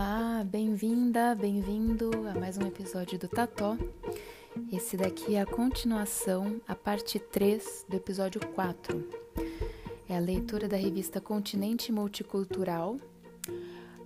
[0.00, 3.76] Olá, bem-vinda, bem-vindo a mais um episódio do Tató.
[4.72, 9.04] Esse daqui é a continuação, a parte 3 do episódio 4.
[10.08, 12.96] É a leitura da revista Continente Multicultural,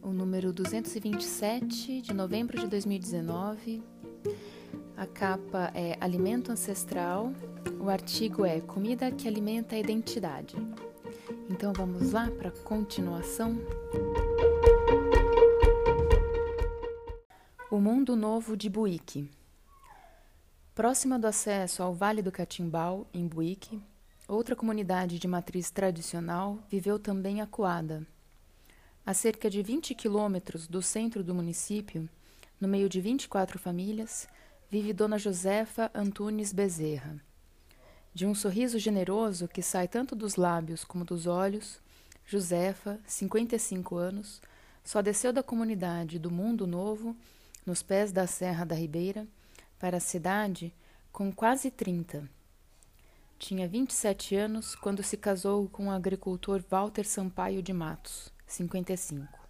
[0.02, 3.83] o número 227 de novembro de 2019.
[4.97, 7.34] A capa é Alimento Ancestral,
[7.79, 10.56] o artigo é Comida que alimenta a identidade.
[11.51, 13.59] Então vamos lá para a continuação?
[17.95, 19.30] Mundo Novo de Buíque.
[20.74, 23.83] Próxima do acesso ao Vale do Catimbau, em Buíque,
[24.27, 28.06] outra comunidade de matriz tradicional viveu também acuada.
[29.05, 32.09] A cerca de 20 quilômetros do centro do município,
[32.59, 34.27] no meio de 24 famílias,
[34.70, 37.22] vive Dona Josefa Antunes Bezerra.
[38.14, 41.78] De um sorriso generoso que sai tanto dos lábios como dos olhos,
[42.24, 44.41] Josefa, 55 anos,
[44.83, 47.14] só desceu da comunidade do Mundo Novo
[47.64, 49.27] nos pés da Serra da Ribeira,
[49.78, 50.74] para a cidade
[51.10, 52.28] com quase trinta.
[53.38, 58.33] Tinha vinte e sete anos quando se casou com o agricultor Walter Sampaio de Matos,
[58.46, 59.40] cinquenta e cinco.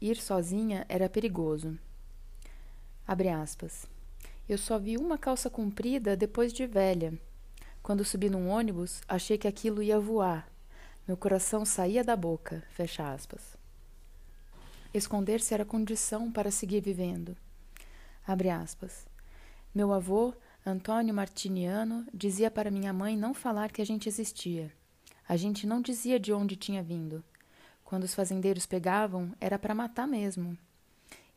[0.00, 1.78] Ir sozinha era perigoso.
[3.06, 3.86] Abre aspas.
[4.48, 7.18] Eu só vi uma calça comprida depois de velha.
[7.82, 10.48] Quando subi num ônibus, achei que aquilo ia voar.
[11.06, 12.62] Meu coração saía da boca.
[12.70, 13.55] Fecha aspas.
[14.92, 17.36] Esconder-se era condição para seguir vivendo.
[18.26, 19.06] Abre aspas.
[19.74, 20.34] Meu avô,
[20.64, 24.72] Antônio Martiniano, dizia para minha mãe não falar que a gente existia.
[25.28, 27.22] A gente não dizia de onde tinha vindo.
[27.84, 30.56] Quando os fazendeiros pegavam, era para matar mesmo.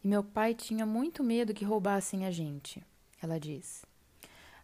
[0.03, 2.83] E meu pai tinha muito medo que roubassem a gente,
[3.21, 3.83] ela diz.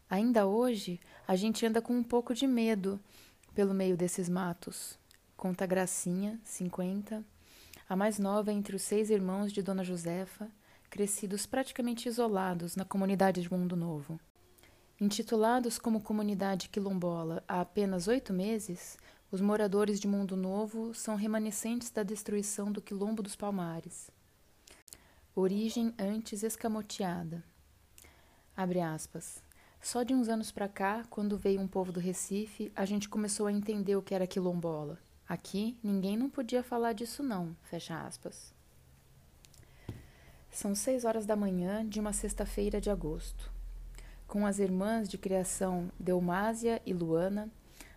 [0.10, 3.00] Ainda hoje, a gente anda com um pouco de medo
[3.54, 4.98] pelo meio desses matos.
[5.36, 7.24] Conta Gracinha, 50,
[7.88, 10.50] a mais nova entre os seis irmãos de Dona Josefa,
[10.90, 14.20] crescidos praticamente isolados na comunidade de Mundo Novo.
[15.00, 18.98] Intitulados como comunidade quilombola há apenas oito meses,
[19.32, 24.10] os moradores de Mundo Novo são remanescentes da destruição do Quilombo dos Palmares.
[25.36, 27.44] Origem antes escamoteada.
[28.56, 29.44] Abre aspas.
[29.82, 33.46] Só de uns anos para cá, quando veio um povo do Recife, a gente começou
[33.46, 34.98] a entender o que era quilombola.
[35.28, 38.54] Aqui ninguém não podia falar disso não, fecha aspas.
[40.52, 43.52] São seis horas da manhã de uma sexta-feira de agosto.
[44.28, 47.50] Com as irmãs de criação Delmásia e Luana,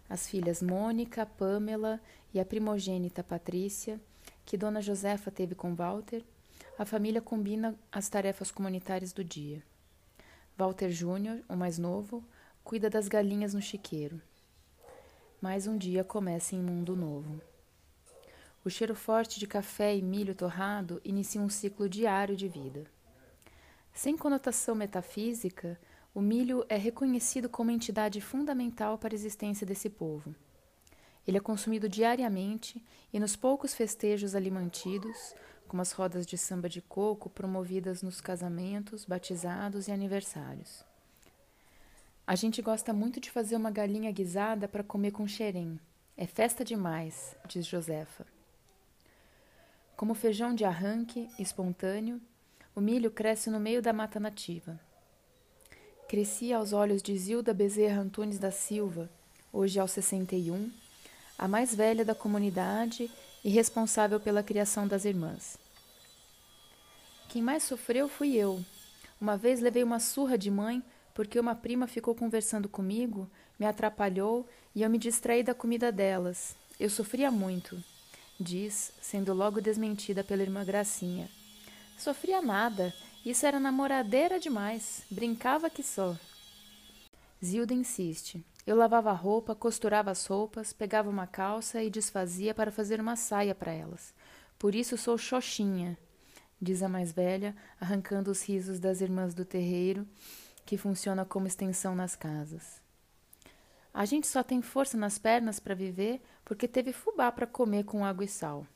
[0.09, 2.01] as filhas Mônica, Pamela
[2.33, 4.01] e a primogênita Patrícia,
[4.45, 6.25] que Dona Josefa teve com Walter,
[6.79, 9.63] a família combina as tarefas comunitárias do dia.
[10.57, 12.25] Walter Júnior, o mais novo,
[12.65, 14.21] cuida das galinhas no chiqueiro.
[15.41, 17.41] Mais um dia começa em mundo novo.
[18.65, 22.85] O cheiro forte de café e milho torrado inicia um ciclo diário de vida.
[23.95, 25.79] Sem conotação metafísica,
[26.13, 30.35] o milho é reconhecido como entidade fundamental para a existência desse povo.
[31.25, 35.37] Ele é consumido diariamente e nos poucos festejos ali mantidos,
[35.69, 40.88] como as rodas de samba de coco promovidas nos casamentos, batizados e aniversários.
[42.29, 45.81] A gente gosta muito de fazer uma galinha guisada para comer com xerém.
[46.15, 48.27] É festa demais, diz Josefa.
[49.97, 52.21] Como feijão de arranque, espontâneo,
[52.77, 54.79] o milho cresce no meio da mata nativa.
[56.07, 59.09] Crescia aos olhos de Zilda Bezerra Antunes da Silva,
[59.51, 60.71] hoje aos 61,
[61.39, 63.11] a mais velha da comunidade
[63.43, 65.59] e responsável pela criação das irmãs.
[67.31, 68.63] Quem mais sofreu fui eu.
[69.19, 70.85] Uma vez levei uma surra de mãe
[71.19, 76.55] porque uma prima ficou conversando comigo, me atrapalhou e eu me distraí da comida delas.
[76.79, 77.83] Eu sofria muito,
[78.39, 81.29] diz, sendo logo desmentida pela irmã Gracinha.
[81.99, 82.95] Sofria nada,
[83.27, 86.17] isso era namoradeira demais, brincava que só.
[87.45, 88.41] Zilda insiste.
[88.65, 93.17] Eu lavava a roupa, costurava as roupas, pegava uma calça e desfazia para fazer uma
[93.17, 94.15] saia para elas.
[94.57, 95.99] Por isso sou xoxinha,
[96.63, 100.07] diz a mais velha, arrancando os risos das irmãs do terreiro
[100.69, 102.83] que funciona como extensão nas casas.
[103.93, 108.05] A gente só tem força nas pernas para viver porque teve fubá para comer com
[108.05, 108.67] água e sal.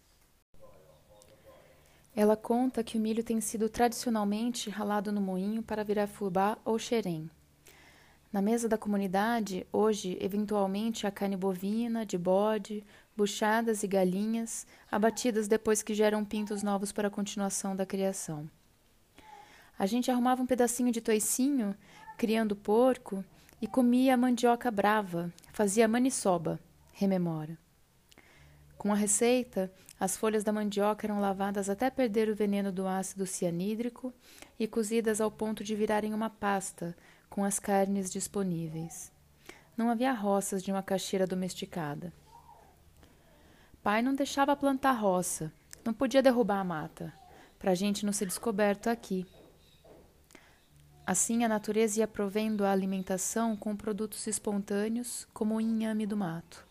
[2.17, 6.79] Ela conta que o milho tem sido tradicionalmente ralado no moinho para virar fubá ou
[6.79, 7.31] xerém.
[8.33, 12.83] Na mesa da comunidade, hoje, eventualmente, há carne bovina, de bode,
[13.15, 18.49] buchadas e galinhas, abatidas depois que geram pintos novos para a continuação da criação.
[19.79, 21.75] A gente arrumava um pedacinho de toicinho,
[22.17, 23.25] criando porco,
[23.61, 26.59] e comia a mandioca brava, fazia maniçoba,
[26.93, 27.57] rememora.
[28.77, 33.25] Com a receita, as folhas da mandioca eram lavadas até perder o veneno do ácido
[33.25, 34.13] cianídrico
[34.59, 36.97] e cozidas ao ponto de virarem uma pasta
[37.31, 39.13] com as carnes disponíveis.
[39.77, 42.13] Não havia roças de macaxeira domesticada.
[43.81, 45.53] Pai não deixava plantar roça,
[45.85, 47.13] não podia derrubar a mata,
[47.59, 49.25] para a gente não ser descoberto aqui.
[51.07, 56.65] Assim, a natureza ia provendo a alimentação com produtos espontâneos, como o inhame do mato.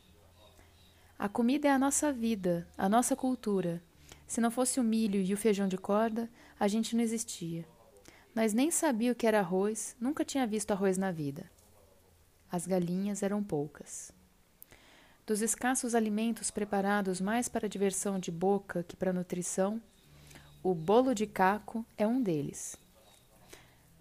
[1.19, 3.81] A comida é a nossa vida, a nossa cultura.
[4.25, 7.65] Se não fosse o milho e o feijão de corda, a gente não existia.
[8.33, 11.51] Nós nem sabia o que era arroz, nunca tinha visto arroz na vida.
[12.49, 14.13] As galinhas eram poucas.
[15.27, 19.81] Dos escassos alimentos preparados mais para diversão de boca que para nutrição,
[20.63, 22.80] o bolo de caco é um deles.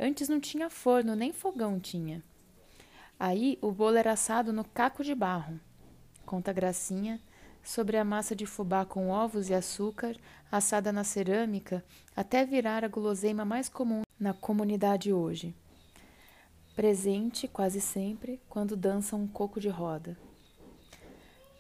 [0.03, 2.25] Antes não tinha forno, nem fogão tinha.
[3.19, 5.61] Aí o bolo era assado no caco de barro.
[6.25, 7.21] Conta Gracinha
[7.63, 10.17] sobre a massa de fubá com ovos e açúcar,
[10.51, 11.85] assada na cerâmica,
[12.17, 15.55] até virar a guloseima mais comum na comunidade hoje.
[16.75, 20.17] Presente quase sempre quando dançam um coco de roda.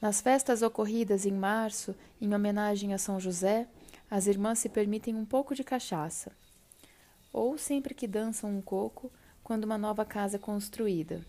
[0.01, 3.69] Nas festas ocorridas em março, em homenagem a São José,
[4.11, 6.33] as irmãs se permitem um pouco de cachaça
[7.33, 9.11] ou sempre que dançam um coco
[9.43, 11.25] quando uma nova casa é construída.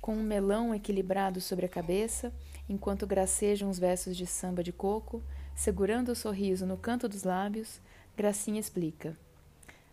[0.00, 2.32] Com um melão equilibrado sobre a cabeça,
[2.68, 5.22] enquanto gracejam os versos de samba de coco,
[5.54, 7.80] segurando o sorriso no canto dos lábios,
[8.16, 9.16] Gracinha explica.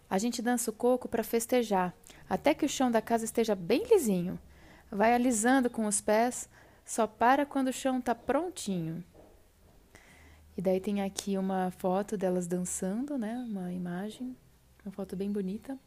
[0.09, 1.95] A gente dança o coco para festejar,
[2.29, 4.39] até que o chão da casa esteja bem lisinho.
[4.91, 6.47] Vai alisando com os pés,
[6.85, 9.03] só para quando o chão está prontinho.
[10.55, 13.43] E daí tem aqui uma foto delas dançando, né?
[13.49, 14.37] Uma imagem
[14.85, 15.77] uma foto bem bonita.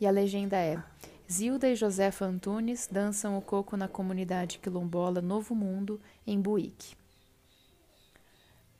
[0.00, 0.82] E a legenda é:
[1.30, 6.96] Zilda e Josefa Antunes dançam o coco na comunidade quilombola Novo Mundo, em Buíque.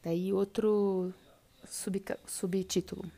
[0.02, 1.14] Daí outro
[1.64, 3.10] sub, subtítulo: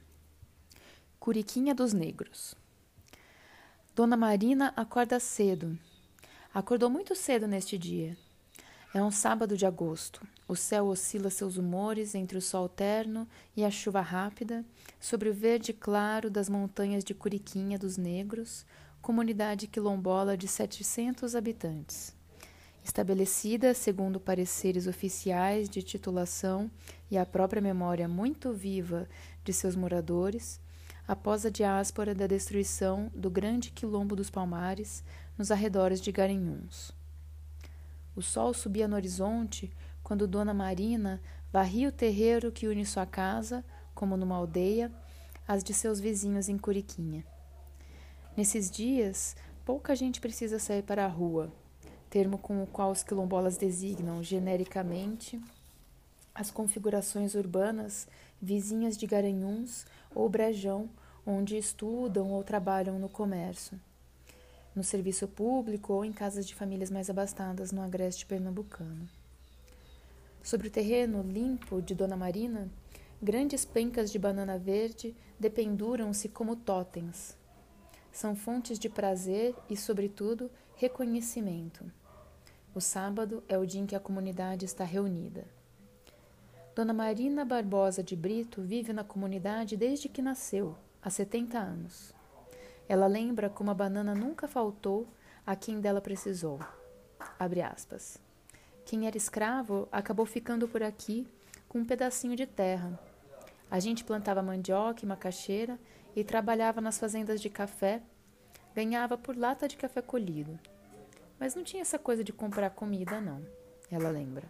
[1.18, 2.54] Curiquinha dos Negros.
[3.94, 5.78] Dona Marina acorda cedo.
[6.52, 8.16] Acordou muito cedo neste dia.
[8.96, 10.26] É um sábado de agosto.
[10.48, 14.64] O céu oscila seus humores entre o sol terno e a chuva rápida,
[14.98, 18.64] sobre o verde claro das montanhas de Curiquinha dos Negros,
[19.02, 22.16] comunidade quilombola de 700 habitantes.
[22.82, 26.70] Estabelecida segundo pareceres oficiais de titulação
[27.10, 29.06] e a própria memória muito viva
[29.44, 30.58] de seus moradores,
[31.06, 35.04] após a diáspora da destruição do grande quilombo dos Palmares
[35.36, 36.95] nos arredores de Garanhuns.
[38.16, 39.70] O sol subia no horizonte
[40.02, 41.20] quando Dona Marina
[41.52, 43.62] varria o terreiro que une sua casa,
[43.94, 44.90] como numa aldeia,
[45.46, 47.26] as de seus vizinhos em Curiquinha.
[48.34, 49.36] Nesses dias,
[49.66, 51.52] pouca gente precisa sair para a rua,
[52.08, 55.38] termo com o qual os quilombolas designam genericamente
[56.34, 58.08] as configurações urbanas
[58.40, 59.84] vizinhas de Garanhuns
[60.14, 60.88] ou Brejão,
[61.26, 63.78] onde estudam ou trabalham no comércio
[64.76, 69.08] no serviço público ou em casas de famílias mais abastadas no agreste pernambucano.
[70.42, 72.70] Sobre o terreno limpo de Dona Marina,
[73.20, 77.36] grandes pencas de banana verde dependuram-se como totens.
[78.12, 81.84] São fontes de prazer e, sobretudo, reconhecimento.
[82.74, 85.44] O sábado é o dia em que a comunidade está reunida.
[86.74, 92.15] Dona Marina Barbosa de Brito vive na comunidade desde que nasceu, há 70 anos.
[92.88, 95.08] Ela lembra como a banana nunca faltou
[95.44, 96.60] a quem dela precisou.
[98.84, 101.26] Quem era escravo acabou ficando por aqui
[101.68, 102.98] com um pedacinho de terra.
[103.70, 105.78] A gente plantava mandioca e macaxeira
[106.14, 108.00] e trabalhava nas fazendas de café,
[108.74, 110.58] ganhava por lata de café colhido.
[111.38, 113.44] Mas não tinha essa coisa de comprar comida, não,
[113.90, 114.44] ela lembra.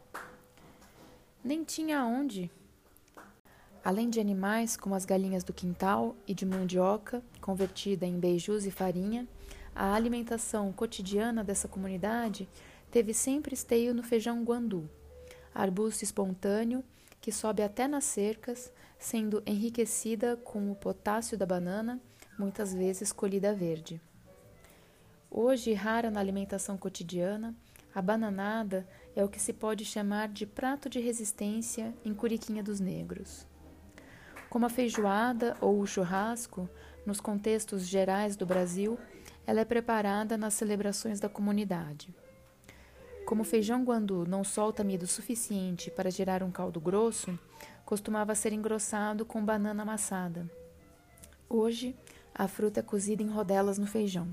[1.42, 2.50] Nem tinha onde,
[3.86, 8.70] Além de animais como as galinhas do quintal e de mandioca, convertida em beijus e
[8.72, 9.28] farinha,
[9.72, 12.48] a alimentação cotidiana dessa comunidade
[12.90, 14.90] teve sempre esteio no feijão guandu,
[15.54, 16.82] arbusto espontâneo
[17.20, 22.00] que sobe até nas cercas, sendo enriquecida com o potássio da banana,
[22.36, 24.00] muitas vezes colhida verde.
[25.30, 27.54] Hoje, rara na alimentação cotidiana,
[27.94, 32.80] a bananada é o que se pode chamar de prato de resistência em Curiquinha dos
[32.80, 33.46] Negros.
[34.48, 36.68] Como a feijoada ou o churrasco,
[37.04, 38.98] nos contextos gerais do Brasil,
[39.46, 42.14] ela é preparada nas celebrações da comunidade.
[43.24, 47.38] Como o feijão guandu não solta amido suficiente para gerar um caldo grosso,
[47.84, 50.48] costumava ser engrossado com banana amassada.
[51.48, 51.96] Hoje,
[52.34, 54.28] a fruta é cozida em rodelas no feijão.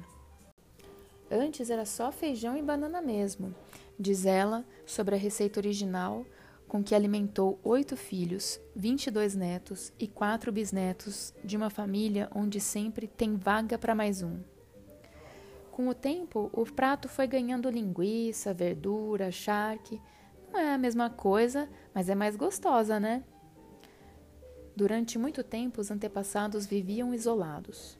[1.29, 3.55] Antes era só feijão e banana mesmo,
[3.99, 6.25] diz ela sobre a receita original
[6.73, 12.27] com que alimentou oito filhos, vinte e dois netos e quatro bisnetos de uma família
[12.33, 14.39] onde sempre tem vaga para mais um.
[15.71, 20.01] Com o tempo, o prato foi ganhando linguiça, verdura, charque.
[20.51, 23.23] Não é a mesma coisa, mas é mais gostosa, né?
[24.75, 27.99] Durante muito tempo, os antepassados viviam isolados.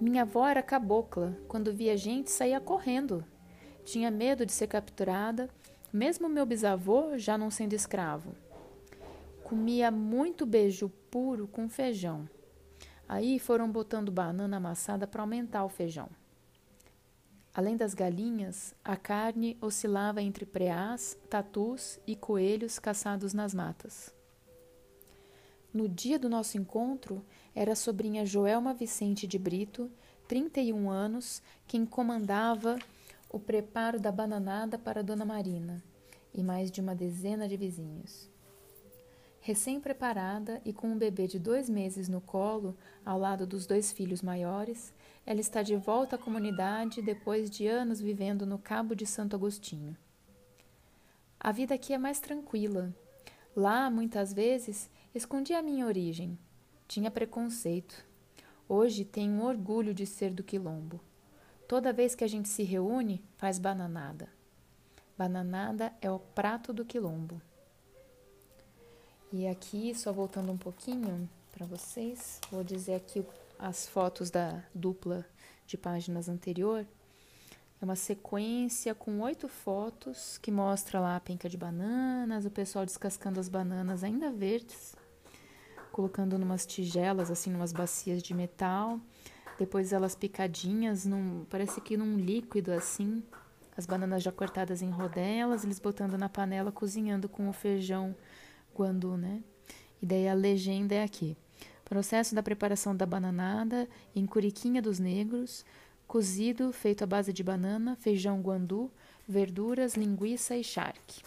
[0.00, 1.38] Minha avó era cabocla.
[1.46, 3.24] Quando via gente, saía correndo.
[3.84, 5.48] Tinha medo de ser capturada,
[5.92, 8.34] mesmo meu bisavô já não sendo escravo.
[9.42, 12.28] Comia muito beijo puro com feijão.
[13.08, 16.08] Aí foram botando banana amassada para aumentar o feijão.
[17.52, 24.14] Além das galinhas, a carne oscilava entre preás, tatus e coelhos caçados nas matas.
[25.74, 29.90] No dia do nosso encontro, era a sobrinha Joelma Vicente de Brito,
[30.28, 32.78] 31 anos, quem comandava
[33.30, 35.82] o preparo da bananada para Dona Marina
[36.34, 38.28] e mais de uma dezena de vizinhos.
[39.40, 44.20] Recém-preparada e com um bebê de dois meses no colo, ao lado dos dois filhos
[44.20, 44.92] maiores,
[45.24, 49.96] ela está de volta à comunidade depois de anos vivendo no Cabo de Santo Agostinho.
[51.38, 52.94] A vida aqui é mais tranquila.
[53.56, 56.38] Lá, muitas vezes, Escondi a minha origem.
[56.86, 58.06] Tinha preconceito.
[58.68, 61.00] Hoje tenho orgulho de ser do quilombo.
[61.70, 64.28] Toda vez que a gente se reúne, faz bananada.
[65.16, 67.40] Bananada é o prato do quilombo.
[69.32, 73.24] E aqui, só voltando um pouquinho para vocês, vou dizer aqui
[73.56, 75.24] as fotos da dupla
[75.64, 76.84] de páginas anterior.
[77.80, 82.84] É uma sequência com oito fotos que mostra lá a penca de bananas, o pessoal
[82.84, 84.96] descascando as bananas ainda verdes
[85.92, 88.98] colocando numas tigelas, assim, numas bacias de metal.
[89.60, 93.22] Depois elas picadinhas, num, parece que num líquido assim.
[93.76, 98.16] As bananas já cortadas em rodelas, eles botando na panela, cozinhando com o feijão
[98.74, 99.42] guandu, né?
[100.00, 101.36] E daí a legenda é aqui.
[101.84, 103.86] Processo da preparação da bananada
[104.16, 105.62] em Curiquinha dos Negros,
[106.08, 108.90] cozido feito à base de banana, feijão guandu,
[109.28, 111.22] verduras, linguiça e charque.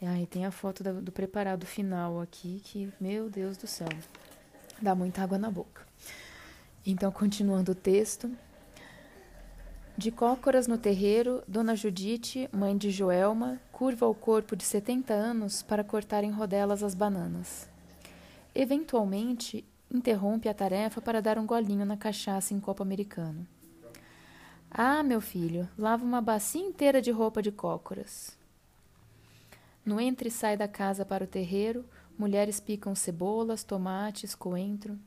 [0.00, 3.88] Aí tem a foto do, do preparado final aqui, que, meu Deus do céu,
[4.80, 5.87] dá muita água na boca.
[6.90, 8.30] Então, continuando o texto.
[9.94, 15.60] De cócoras no terreiro, Dona Judite, mãe de Joelma, curva o corpo de 70 anos
[15.60, 17.68] para cortar em rodelas as bananas.
[18.54, 23.46] Eventualmente, interrompe a tarefa para dar um golinho na cachaça em copo americano.
[24.70, 28.34] Ah, meu filho, lava uma bacia inteira de roupa de cócoras.
[29.84, 31.84] No entre e sai da casa para o terreiro,
[32.18, 34.98] mulheres picam cebolas, tomates, coentro,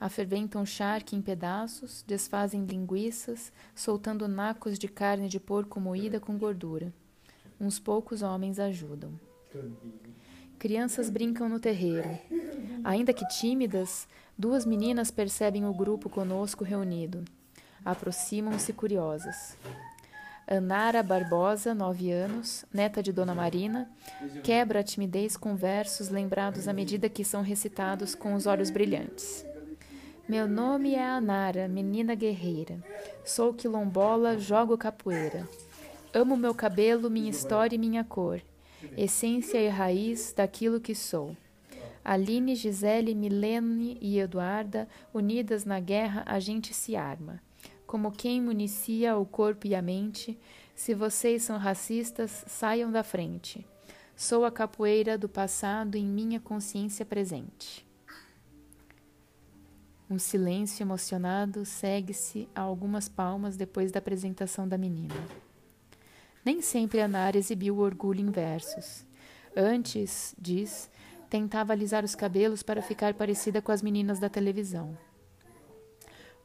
[0.00, 6.92] aferventam charque em pedaços, desfazem linguiças, soltando nacos de carne de porco moída com gordura.
[7.60, 9.12] Uns poucos homens ajudam.
[10.58, 12.18] Crianças brincam no terreiro.
[12.84, 17.24] Ainda que tímidas, duas meninas percebem o grupo conosco reunido.
[17.84, 19.56] Aproximam-se curiosas.
[20.46, 23.90] Anara Barbosa, nove anos, neta de Dona Marina,
[24.42, 29.44] quebra a timidez com versos lembrados à medida que são recitados com os olhos brilhantes.
[30.28, 32.78] Meu nome é Anara, menina guerreira.
[33.24, 35.48] Sou quilombola, jogo capoeira.
[36.12, 38.40] Amo meu cabelo, minha história e minha cor,
[38.96, 41.36] essência e raiz daquilo que sou.
[42.04, 47.40] Aline, Gisele, Milene e Eduarda, unidas na guerra, a gente se arma
[47.88, 50.38] como quem municia o corpo e a mente.
[50.74, 53.66] Se vocês são racistas, saiam da frente.
[54.14, 57.87] Sou a capoeira do passado em minha consciência presente.
[60.10, 65.14] Um silêncio emocionado segue-se a algumas palmas depois da apresentação da menina.
[66.42, 69.04] Nem sempre a Nara exibiu o orgulho em versos.
[69.54, 70.90] Antes, diz,
[71.28, 74.96] tentava alisar os cabelos para ficar parecida com as meninas da televisão.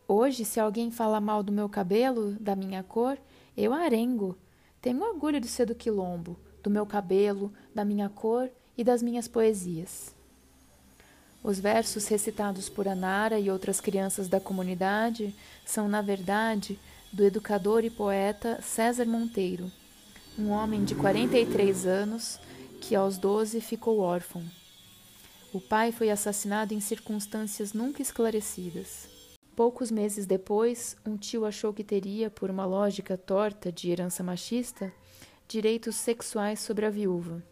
[0.05, 3.17] Hoje, se alguém fala mal do meu cabelo, da minha cor,
[3.55, 4.37] eu arengo.
[4.81, 9.29] Tenho orgulho de ser do quilombo, do meu cabelo, da minha cor e das minhas
[9.29, 10.13] poesias.
[11.43, 15.35] Os versos recitados por Anara e outras crianças da comunidade
[15.65, 16.79] são, na verdade,
[17.11, 19.69] do educador e poeta César Monteiro,
[20.39, 22.39] um homem de 43 anos
[22.79, 24.41] que aos 12 ficou órfão.
[25.53, 29.09] O pai foi assassinado em circunstâncias nunca esclarecidas.
[29.55, 34.91] Poucos meses depois, um tio achou que teria, por uma lógica torta de herança machista,
[35.47, 37.43] direitos sexuais sobre a viúva.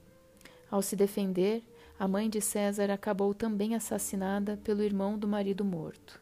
[0.72, 1.62] Ao se defender,
[2.02, 6.20] a mãe de César acabou também assassinada pelo irmão do marido morto.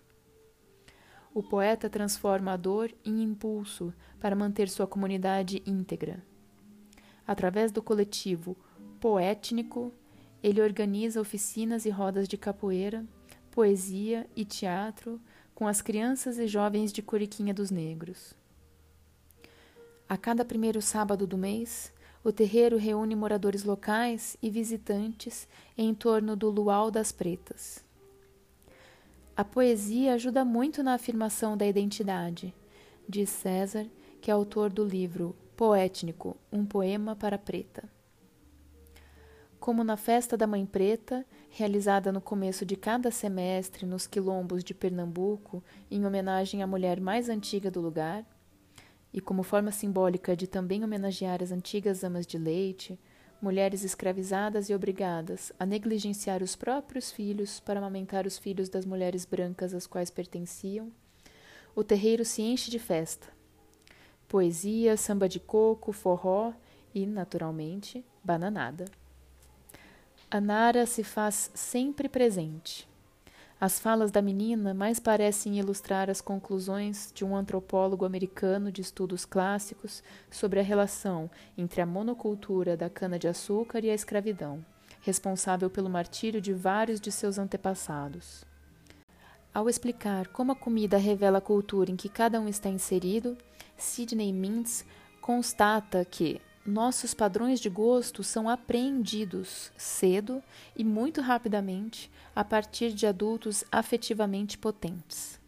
[1.34, 6.22] O poeta transforma a dor em impulso para manter sua comunidade íntegra.
[7.26, 8.58] Através do coletivo
[9.00, 9.94] poétnico,
[10.44, 13.06] ele organiza oficinas e rodas de capoeira,
[13.50, 15.18] poesia e teatro
[15.56, 18.34] com as crianças e jovens de Curiquinha dos Negros.
[20.10, 25.48] A cada primeiro sábado do mês, o terreiro reúne moradores locais e visitantes
[25.78, 27.84] em torno do Luau das Pretas.
[29.36, 32.54] A poesia ajuda muito na afirmação da identidade,
[33.08, 33.88] diz César,
[34.22, 37.84] que é autor do livro Poétnico, um poema para preta.
[39.60, 44.74] Como na festa da Mãe Preta, realizada no começo de cada semestre nos quilombos de
[44.74, 48.26] Pernambuco, em homenagem à mulher mais antiga do lugar,
[49.14, 53.00] e como forma simbólica de também homenagear as antigas amas de leite,
[53.42, 59.26] mulheres escravizadas e obrigadas a negligenciar os próprios filhos para amamentar os filhos das mulheres
[59.26, 60.92] brancas às quais pertenciam,
[61.76, 63.28] o terreiro se enche de festa.
[64.28, 66.54] Poesia, samba de coco, forró
[66.94, 68.86] e, naturalmente, bananada.
[70.30, 72.89] A Nara se faz sempre presente.
[73.62, 79.26] As falas da menina mais parecem ilustrar as conclusões de um antropólogo americano de estudos
[79.26, 80.02] clássicos
[80.32, 84.64] sobre a relação entre a monocultura da cana-de-açúcar e a escravidão,
[85.02, 88.46] responsável pelo martírio de vários de seus antepassados.
[89.54, 93.38] Ao explicar como a comida revela a cultura em que cada um está inserido,
[93.76, 94.86] Sidney Mintz
[95.20, 100.44] constata que nossos padrões de gosto são apreendidos cedo
[100.76, 105.40] e muito rapidamente a partir de adultos afetivamente potentes.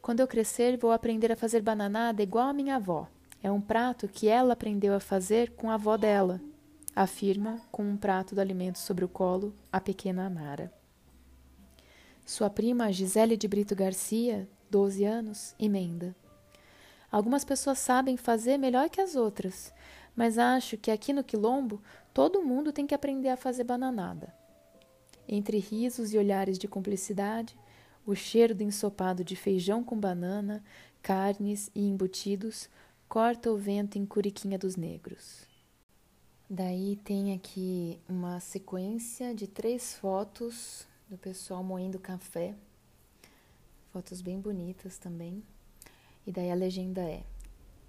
[0.00, 3.08] Quando eu crescer, vou aprender a fazer bananada igual a minha avó.
[3.42, 6.40] É um prato que ela aprendeu a fazer com a avó dela,
[6.94, 10.72] afirma, com um prato do alimento sobre o colo, a pequena Amara.
[12.24, 16.14] Sua prima Gisele de Brito Garcia, 12 anos, emenda.
[17.14, 19.72] Algumas pessoas sabem fazer melhor que as outras,
[20.16, 21.80] mas acho que aqui no Quilombo
[22.12, 24.34] todo mundo tem que aprender a fazer bananada.
[25.28, 27.56] Entre risos e olhares de cumplicidade,
[28.04, 30.60] o cheiro do ensopado de feijão com banana,
[31.00, 32.68] carnes e embutidos
[33.08, 35.46] corta o vento em Curiquinha dos Negros.
[36.50, 42.56] Daí tem aqui uma sequência de três fotos do pessoal moendo café,
[43.92, 45.44] fotos bem bonitas também.
[46.26, 47.22] E daí a legenda é,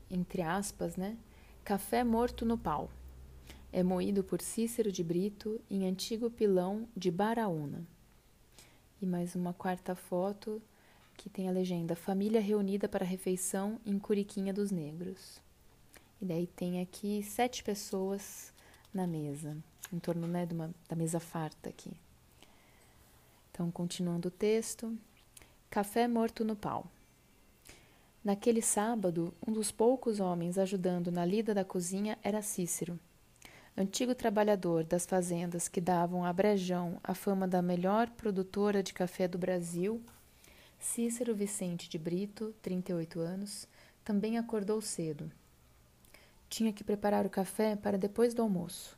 [0.10, 1.18] entre aspas, né?
[1.64, 2.90] Café morto no pau.
[3.72, 7.86] É moído por Cícero de Brito em antigo pilão de Baraúna.
[9.02, 10.62] E mais uma quarta foto
[11.18, 15.42] que tem a legenda Família reunida para refeição em Curiquinha dos Negros.
[16.22, 18.54] E daí tem aqui sete pessoas
[18.94, 19.58] na mesa,
[19.92, 21.92] em torno né, uma, da mesa farta aqui.
[23.52, 24.98] Então, continuando o texto,
[25.70, 26.88] café morto no pau.
[28.26, 33.00] Naquele sábado, um dos poucos homens ajudando na lida da cozinha era Cícero,
[33.78, 39.28] antigo trabalhador das fazendas que davam a Brejão a fama da melhor produtora de café
[39.28, 40.02] do Brasil.
[40.80, 43.68] Cícero Vicente de Brito, 38 anos,
[44.04, 45.32] também acordou cedo.
[46.50, 48.98] Tinha que preparar o café para depois do almoço,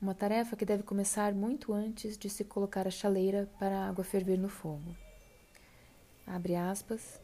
[0.00, 4.02] uma tarefa que deve começar muito antes de se colocar a chaleira para a água
[4.02, 4.96] ferver no fogo.
[6.26, 7.22] Abre aspas.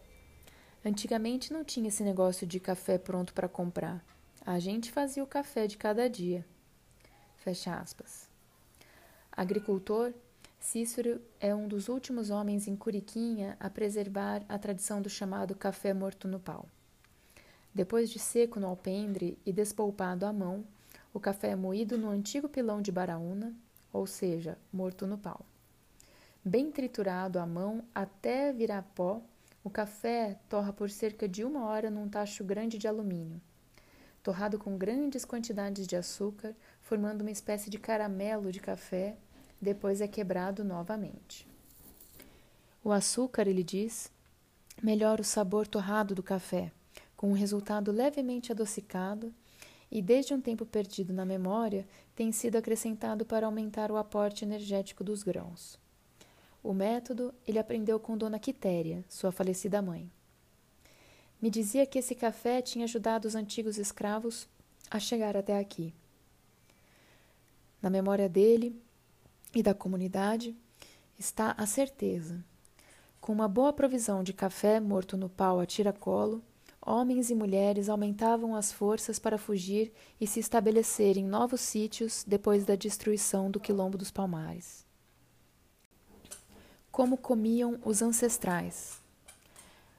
[0.85, 4.03] Antigamente não tinha esse negócio de café pronto para comprar.
[4.47, 6.45] A gente fazia o café de cada dia.
[7.37, 8.29] Fecha aspas.
[9.31, 10.14] Agricultor,
[10.59, 15.93] Cícero é um dos últimos homens em Curiquinha a preservar a tradição do chamado café
[15.93, 16.66] morto no pau.
[17.75, 20.64] Depois de seco no alpendre e despolpado à mão,
[21.12, 23.55] o café é moído no antigo pilão de Baraúna,
[23.93, 25.45] ou seja, morto no pau.
[26.45, 29.23] Bem triturado à mão até virar pó
[29.62, 33.40] o café torra por cerca de uma hora num tacho grande de alumínio,
[34.23, 39.16] torrado com grandes quantidades de açúcar, formando uma espécie de caramelo de café,
[39.61, 41.46] depois é quebrado novamente.
[42.83, 44.11] O açúcar, ele diz,
[44.83, 46.73] melhora o sabor torrado do café,
[47.14, 49.35] com um resultado levemente adocicado,
[49.90, 55.05] e desde um tempo perdido na memória, tem sido acrescentado para aumentar o aporte energético
[55.05, 55.79] dos grãos.
[56.62, 60.11] O método ele aprendeu com Dona Quitéria, sua falecida mãe.
[61.40, 64.46] Me dizia que esse café tinha ajudado os antigos escravos
[64.90, 65.94] a chegar até aqui.
[67.81, 68.79] Na memória dele
[69.55, 70.55] e da comunidade
[71.18, 72.44] está a certeza.
[73.23, 76.42] Com uma boa provisão de café morto no pau a tiracolo,
[76.79, 82.66] homens e mulheres aumentavam as forças para fugir e se estabelecer em novos sítios depois
[82.66, 84.89] da destruição do Quilombo dos Palmares
[86.90, 89.00] como comiam os ancestrais.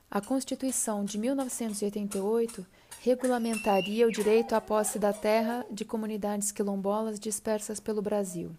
[0.09, 2.65] A Constituição de 1988
[3.01, 8.51] regulamentaria o direito à posse da terra de comunidades quilombolas dispersas pelo Brasil.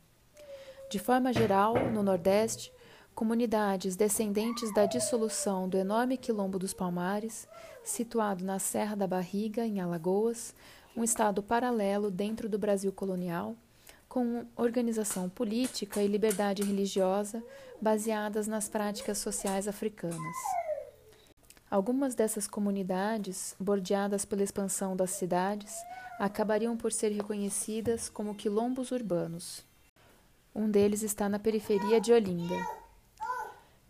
[0.90, 2.72] De forma geral, no Nordeste,
[3.14, 7.46] comunidades descendentes da dissolução do enorme Quilombo dos Palmares,
[7.84, 10.54] situado na Serra da Barriga, em Alagoas,
[10.96, 13.54] um estado paralelo dentro do Brasil colonial,
[14.12, 17.42] com organização política e liberdade religiosa
[17.80, 20.36] baseadas nas práticas sociais africanas.
[21.70, 25.74] Algumas dessas comunidades, bordeadas pela expansão das cidades,
[26.18, 29.64] acabariam por ser reconhecidas como quilombos urbanos.
[30.54, 32.66] Um deles está na periferia de Olinda.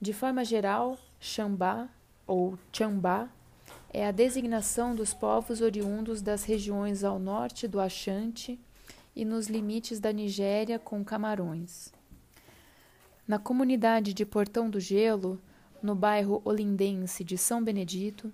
[0.00, 1.88] De forma geral, Xambá
[2.28, 3.28] ou Chambá
[3.92, 8.56] é a designação dos povos oriundos das regiões ao norte do Achante
[9.14, 11.92] e nos limites da Nigéria com Camarões.
[13.26, 15.40] Na comunidade de Portão do Gelo,
[15.82, 18.32] no bairro olindense de São Benedito,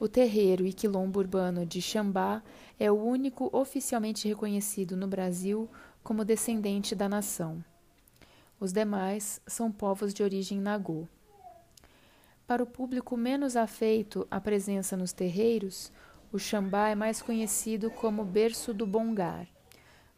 [0.00, 2.42] o terreiro e quilombo urbano de Xambá
[2.78, 5.68] é o único oficialmente reconhecido no Brasil
[6.04, 7.64] como descendente da nação.
[8.60, 11.06] Os demais são povos de origem nagô.
[12.46, 15.92] Para o público menos afeito à presença nos terreiros,
[16.32, 19.48] o Xambá é mais conhecido como Berço do Bongar,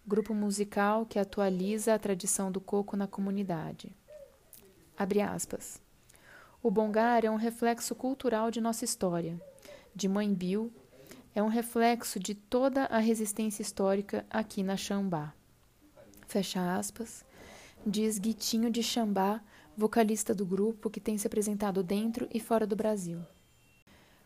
[0.07, 3.95] grupo musical que atualiza a tradição do coco na comunidade.
[4.97, 5.81] Abre aspas.
[6.63, 9.41] O Bongar é um reflexo cultural de nossa história.
[9.95, 10.73] De Mãe Bill,
[11.35, 15.33] é um reflexo de toda a resistência histórica aqui na Xambá.
[16.27, 17.25] Fecha aspas.
[17.87, 19.41] Diz Guitinho de Xambá,
[19.77, 23.21] vocalista do grupo que tem se apresentado dentro e fora do Brasil.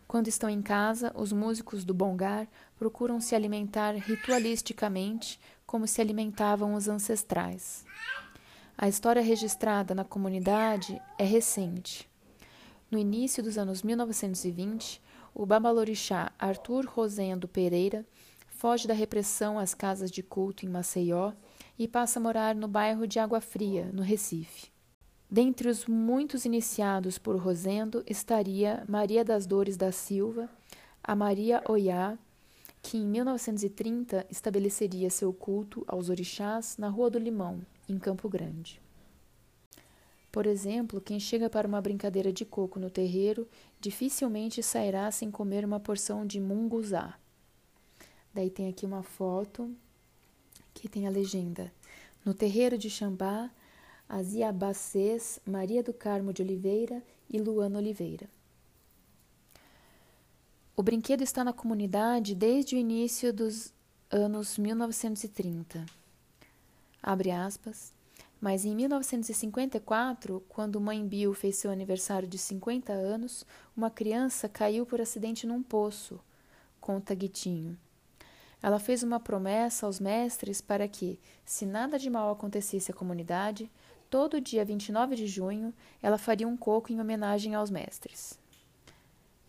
[0.07, 6.75] Quando estão em casa, os músicos do bongar procuram se alimentar ritualisticamente como se alimentavam
[6.75, 7.85] os ancestrais.
[8.77, 12.09] A história registrada na comunidade é recente.
[12.91, 15.01] No início dos anos 1920,
[15.35, 18.05] o babalorixá Arthur Rosendo Pereira
[18.49, 21.33] foge da repressão às casas de culto em Maceió
[21.79, 24.73] e passa a morar no bairro de Água Fria, no Recife.
[25.31, 30.49] Dentre os muitos iniciados por Rosendo estaria Maria das Dores da Silva,
[31.03, 32.17] a Maria Oiá,
[32.85, 38.79] que em 1930 estabeleceria seu culto aos orixás na Rua do Limão, em Campo Grande.
[40.31, 43.49] Por exemplo, quem chega para uma brincadeira de coco no terreiro
[43.81, 47.19] dificilmente sairá sem comer uma porção de munguzá.
[48.35, 49.75] Daí tem aqui uma foto
[50.75, 51.73] que tem a legenda:
[52.23, 53.51] No terreiro de Xambá,
[54.07, 58.29] as Iabacês Maria do Carmo de Oliveira e Luana Oliveira.
[60.77, 63.73] O brinquedo está na comunidade desde o início dos
[64.11, 65.87] anos 1930.
[67.01, 67.95] Abre aspas.
[68.41, 74.85] Mas em 1954, quando Mãe Bill fez seu aniversário de 50 anos, uma criança caiu
[74.85, 76.19] por acidente num poço,
[76.81, 77.79] conta Guitinho.
[78.61, 83.71] Ela fez uma promessa aos mestres para que, se nada de mal acontecesse à comunidade,
[84.11, 88.43] todo dia 29 de junho, ela faria um coco em homenagem aos mestres.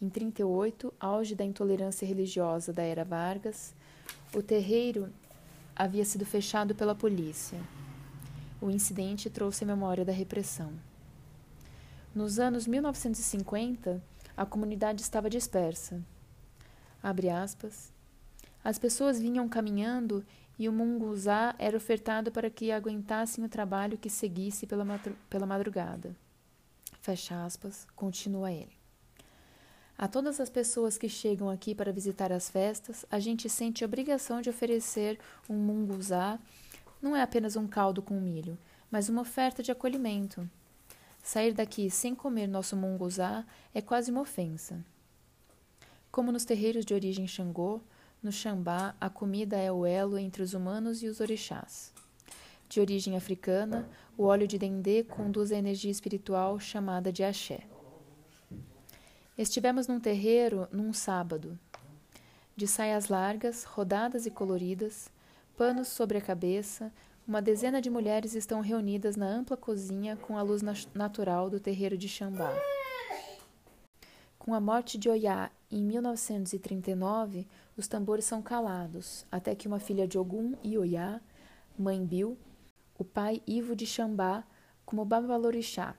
[0.02, 3.74] Em 38, auge da intolerância religiosa da era Vargas,
[4.34, 5.10] o terreiro
[5.76, 7.60] havia sido fechado pela polícia.
[8.62, 10.74] O incidente trouxe a memória da repressão.
[12.14, 14.02] Nos anos 1950,
[14.36, 16.02] a comunidade estava dispersa.
[17.02, 17.94] Aspas.
[18.64, 20.26] As pessoas vinham caminhando
[20.58, 24.86] e o munguzá era ofertado para que aguentassem o trabalho que seguisse pela,
[25.30, 26.16] pela madrugada.
[27.02, 28.75] Fecha aspas, continua ele.
[29.98, 33.88] A todas as pessoas que chegam aqui para visitar as festas, a gente sente a
[33.88, 35.18] obrigação de oferecer
[35.50, 36.38] um munguzá.
[37.02, 38.58] Não é apenas um caldo com milho,
[38.92, 40.50] mas uma oferta de acolhimento.
[41.24, 44.84] Sair daqui sem comer nosso munguzá é quase uma ofensa.
[46.12, 47.80] Como nos terreiros de origem Xangô,
[48.22, 51.94] no Xambá, a comida é o elo entre os humanos e os orixás.
[52.68, 57.62] De origem africana, o óleo de dendê conduz a energia espiritual chamada de axé.
[59.38, 61.60] Estivemos num terreiro num sábado.
[62.56, 65.10] De saias largas, rodadas e coloridas,
[65.58, 66.90] panos sobre a cabeça,
[67.28, 70.62] uma dezena de mulheres estão reunidas na ampla cozinha com a luz
[70.94, 72.54] natural do terreiro de Xambá.
[74.40, 77.46] Com a morte de Oiá em 1939,
[77.76, 81.20] os tambores são calados, até que uma filha de Ogum e Oiá,
[81.78, 82.38] mãe Bill,
[82.98, 84.46] o pai Ivo de Xambá,
[84.86, 85.94] como Babalorixá,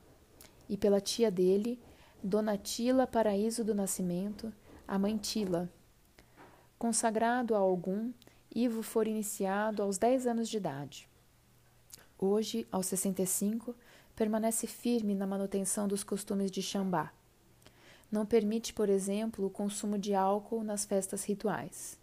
[0.70, 1.78] e pela tia dele,
[2.28, 4.52] Dona Tila Paraíso do Nascimento,
[4.88, 5.70] a mãe Tila.
[6.76, 8.12] Consagrado a Ogum,
[8.52, 11.08] Ivo foi iniciado aos 10 anos de idade.
[12.18, 13.76] Hoje, aos 65,
[14.16, 17.12] permanece firme na manutenção dos costumes de Xambá
[18.10, 21.96] não permite, por exemplo, o consumo de álcool nas festas rituais.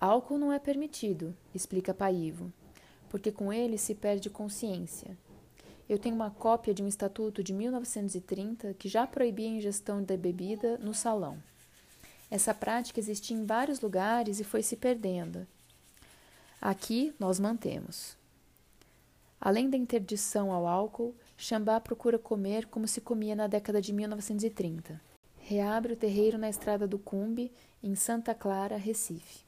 [0.00, 2.52] Álcool não é permitido, explica Paivo,
[3.08, 5.16] porque com ele se perde consciência.
[5.88, 10.16] Eu tenho uma cópia de um estatuto de 1930 que já proibia a ingestão da
[10.16, 11.40] bebida no salão.
[12.28, 15.46] Essa prática existia em vários lugares e foi se perdendo.
[16.60, 18.16] Aqui nós mantemos.
[19.40, 25.00] Além da interdição ao álcool, Xambá procura comer como se comia na década de 1930.
[25.38, 29.44] Reabre o terreiro na estrada do Cumbe, em Santa Clara, Recife.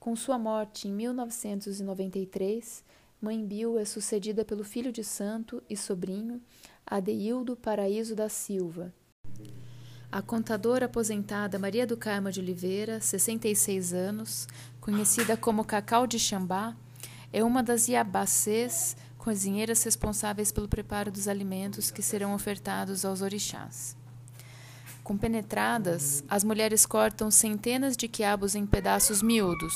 [0.00, 2.82] Com sua morte em 1993,
[3.22, 6.42] Mãe Bill é sucedida pelo filho de santo e sobrinho,
[6.84, 8.92] Adeildo Paraíso da Silva.
[10.10, 14.48] A contadora aposentada Maria do Carmo de Oliveira, 66 anos,
[14.80, 16.76] conhecida como Cacau de Xambá,
[17.32, 23.96] é uma das iabacês cozinheiras responsáveis pelo preparo dos alimentos que serão ofertados aos orixás.
[25.04, 29.74] Compenetradas, as mulheres cortam centenas de quiabos em pedaços miúdos.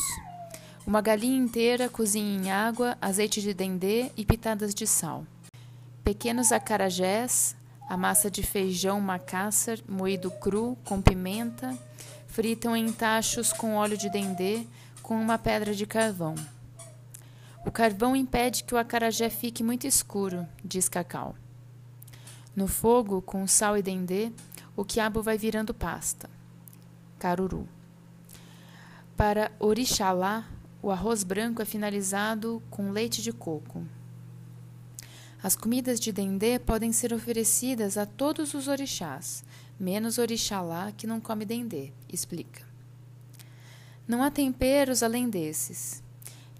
[0.86, 5.26] Uma galinha inteira cozinha em água, azeite de dendê e pitadas de sal.
[6.04, 7.56] Pequenos acarajés,
[7.88, 11.76] a massa de feijão macassar moído cru com pimenta,
[12.28, 14.64] fritam em tachos com óleo de dendê
[15.02, 16.36] com uma pedra de carvão.
[17.66, 21.34] O carvão impede que o acarajé fique muito escuro, diz Cacau.
[22.54, 24.30] No fogo, com sal e dendê,
[24.76, 26.30] o quiabo vai virando pasta.
[27.18, 27.68] Caruru.
[29.16, 30.44] Para orixalá,
[30.86, 33.84] o arroz branco é finalizado com leite de coco.
[35.42, 39.42] As comidas de dendê podem ser oferecidas a todos os orixás,
[39.80, 42.64] menos orixalá que não come dendê, explica.
[44.06, 46.04] Não há temperos além desses.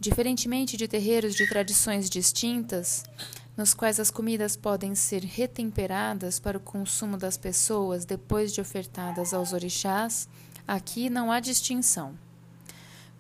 [0.01, 3.05] Diferentemente de terreiros de tradições distintas,
[3.57, 9.33] nos quais as comidas podem ser retemperadas para o consumo das pessoas depois de ofertadas
[9.33, 10.29] aos orixás,
[10.67, 12.26] aqui não há distinção.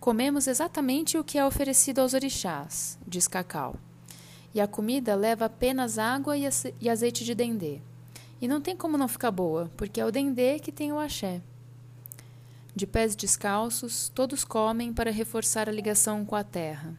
[0.06, 3.74] Comemos exatamente o que é oferecido aos orixás, diz Cacau.
[4.54, 7.80] E a comida leva apenas água e azeite de dendê.
[8.40, 11.42] E não tem como não ficar boa, porque é o dendê que tem o axé.
[12.72, 16.96] De pés descalços, todos comem para reforçar a ligação com a terra.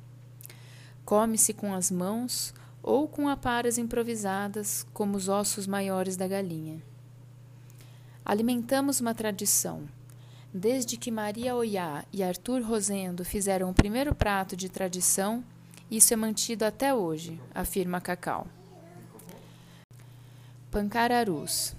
[1.06, 6.84] Come-se com as mãos ou com aparas improvisadas, como os ossos maiores da galinha.
[8.26, 9.88] Alimentamos uma tradição,
[10.54, 15.44] Desde que Maria Oiá e Arthur Rosendo fizeram o primeiro prato de tradição,
[15.92, 18.48] isso é mantido até hoje, afirma Cacau.
[20.72, 21.76] Pancararus.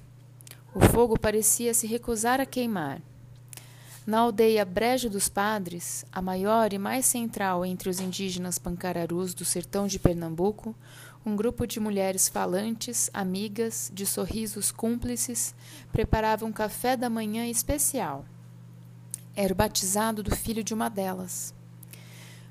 [0.75, 3.01] O fogo parecia se recusar a queimar.
[4.07, 9.47] Na aldeia Brejo dos Padres, a maior e mais central entre os indígenas pancararus do
[9.47, 10.75] sertão de Pernambuco,
[11.25, 15.55] um grupo de mulheres falantes, amigas, de sorrisos cúmplices,
[15.91, 18.25] preparava um café da manhã especial
[19.40, 21.55] era o batizado do filho de uma delas.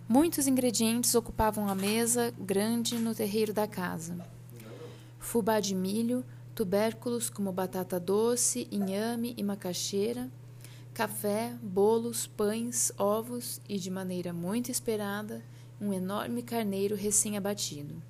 [0.07, 4.25] Muitos ingredientes ocupavam a mesa grande no terreiro da casa.
[5.19, 6.23] Fubá de milho,
[6.55, 10.31] tubérculos como batata doce, inhame e macaxeira,
[10.93, 15.43] café, bolos, pães, ovos e, de maneira muito esperada,
[15.81, 18.01] um enorme carneiro recém-abatido.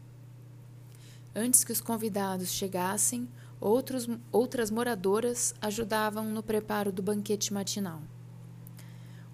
[1.36, 3.28] Antes que os convidados chegassem,
[3.60, 8.04] outros, outras moradoras ajudavam no preparo do banquete matinal.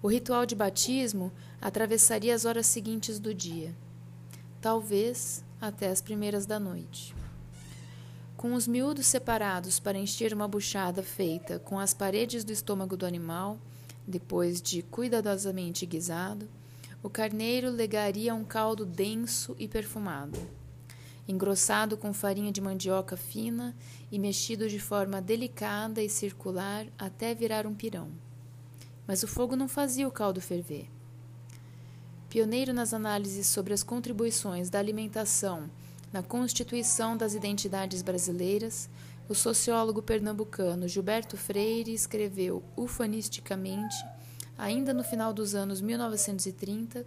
[0.04, 3.74] O ritual de batismo atravessaria as horas seguintes do dia,
[4.60, 7.16] talvez até as primeiras da noite.
[8.36, 13.06] Com os miúdos separados para encher uma buchada feita com as paredes do estômago do
[13.06, 13.58] animal,
[14.06, 16.46] depois de cuidadosamente guisado,
[17.02, 20.38] o carneiro legaria um caldo denso e perfumado,
[21.26, 23.74] engrossado com farinha de mandioca fina
[24.12, 28.10] e mexido de forma delicada e circular até virar um pirão
[29.06, 30.88] mas o fogo não fazia o caldo ferver.
[32.28, 35.70] Pioneiro nas análises sobre as contribuições da alimentação
[36.14, 38.88] na constituição das identidades brasileiras,
[39.28, 43.96] o sociólogo pernambucano Gilberto Freire escreveu ufanisticamente,
[44.56, 47.04] ainda no final dos anos 1930,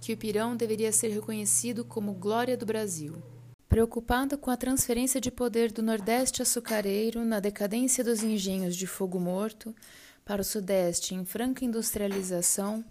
[0.00, 3.22] que o pirão deveria ser reconhecido como glória do Brasil.
[3.68, 9.20] Preocupada com a transferência de poder do Nordeste açucareiro na decadência dos engenhos de fogo
[9.20, 9.74] morto,
[10.28, 12.84] para o Sudeste, em franca industrialização,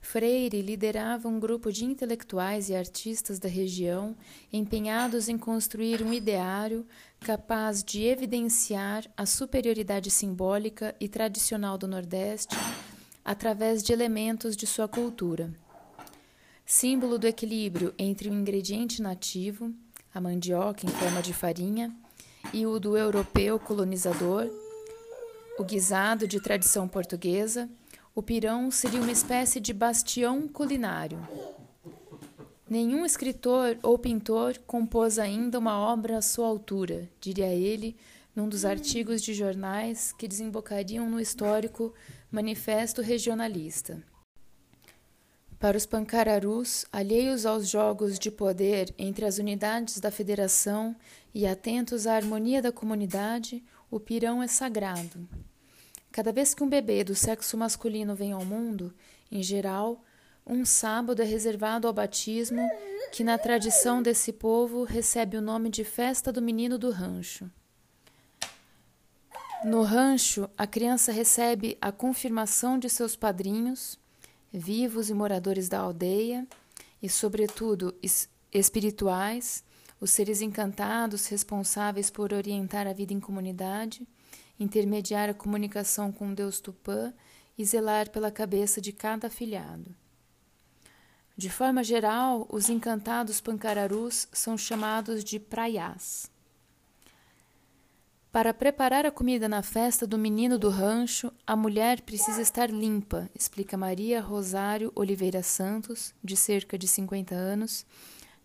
[0.00, 4.16] Freire liderava um grupo de intelectuais e artistas da região
[4.52, 6.86] empenhados em construir um ideário
[7.18, 12.54] capaz de evidenciar a superioridade simbólica e tradicional do Nordeste
[13.24, 15.52] através de elementos de sua cultura.
[16.64, 19.74] Símbolo do equilíbrio entre o ingrediente nativo,
[20.14, 21.92] a mandioca em forma de farinha,
[22.52, 24.48] e o do europeu colonizador,
[25.58, 27.68] o guisado de tradição portuguesa,
[28.14, 31.18] o pirão seria uma espécie de bastião culinário.
[32.68, 37.96] Nenhum escritor ou pintor compôs ainda uma obra à sua altura, diria ele,
[38.34, 41.94] num dos artigos de jornais que desembocariam no histórico
[42.30, 44.02] Manifesto Regionalista.
[45.58, 50.94] Para os pancararus, alheios aos jogos de poder entre as unidades da federação
[51.34, 55.28] e atentos à harmonia da comunidade, o pirão é sagrado.
[56.10, 58.94] Cada vez que um bebê do sexo masculino vem ao mundo,
[59.30, 60.02] em geral,
[60.46, 62.68] um sábado é reservado ao batismo,
[63.12, 67.50] que na tradição desse povo recebe o nome de Festa do Menino do Rancho.
[69.64, 73.98] No rancho, a criança recebe a confirmação de seus padrinhos,
[74.52, 76.46] vivos e moradores da aldeia,
[77.02, 77.94] e, sobretudo,
[78.52, 79.64] espirituais,
[80.00, 84.06] os seres encantados responsáveis por orientar a vida em comunidade
[84.58, 87.12] intermediar a comunicação com Deus Tupã
[87.56, 89.94] e zelar pela cabeça de cada afilhado.
[91.36, 96.30] De forma geral, os encantados pancararus são chamados de praiás.
[98.32, 103.30] Para preparar a comida na festa do menino do rancho, a mulher precisa estar limpa,
[103.34, 107.86] explica Maria Rosário Oliveira Santos, de cerca de 50 anos,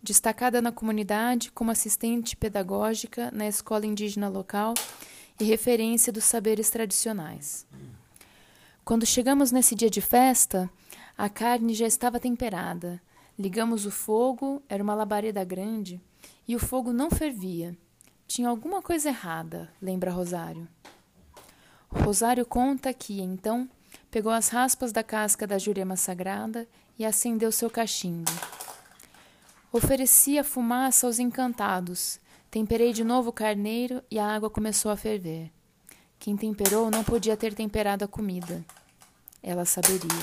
[0.01, 4.73] destacada na comunidade como assistente pedagógica na escola indígena local
[5.39, 7.65] e referência dos saberes tradicionais.
[8.83, 10.69] Quando chegamos nesse dia de festa,
[11.17, 13.01] a carne já estava temperada.
[13.37, 16.01] Ligamos o fogo, era uma labareda grande,
[16.47, 17.77] e o fogo não fervia.
[18.27, 20.67] Tinha alguma coisa errada, lembra Rosário.
[21.89, 23.69] Rosário conta que, então,
[24.09, 28.31] pegou as raspas da casca da jurema sagrada e acendeu seu cachimbo.
[29.71, 32.19] Oferecia fumaça aos encantados,
[32.51, 35.49] Temperei de novo o carneiro e a água começou a ferver.
[36.19, 38.61] Quem temperou não podia ter temperado a comida.
[39.41, 40.21] Ela saberia.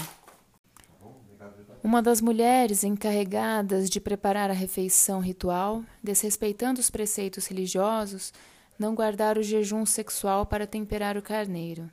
[1.83, 8.31] Uma das mulheres encarregadas de preparar a refeição ritual, desrespeitando os preceitos religiosos,
[8.79, 11.91] não guardara o jejum sexual para temperar o carneiro.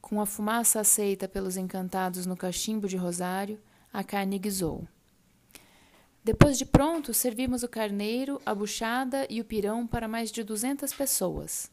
[0.00, 3.60] Com a fumaça aceita pelos encantados no cachimbo de rosário,
[3.92, 4.84] a carne guisou.
[6.24, 10.90] Depois de pronto, servimos o carneiro, a buchada e o pirão para mais de duzentas
[10.90, 11.70] pessoas,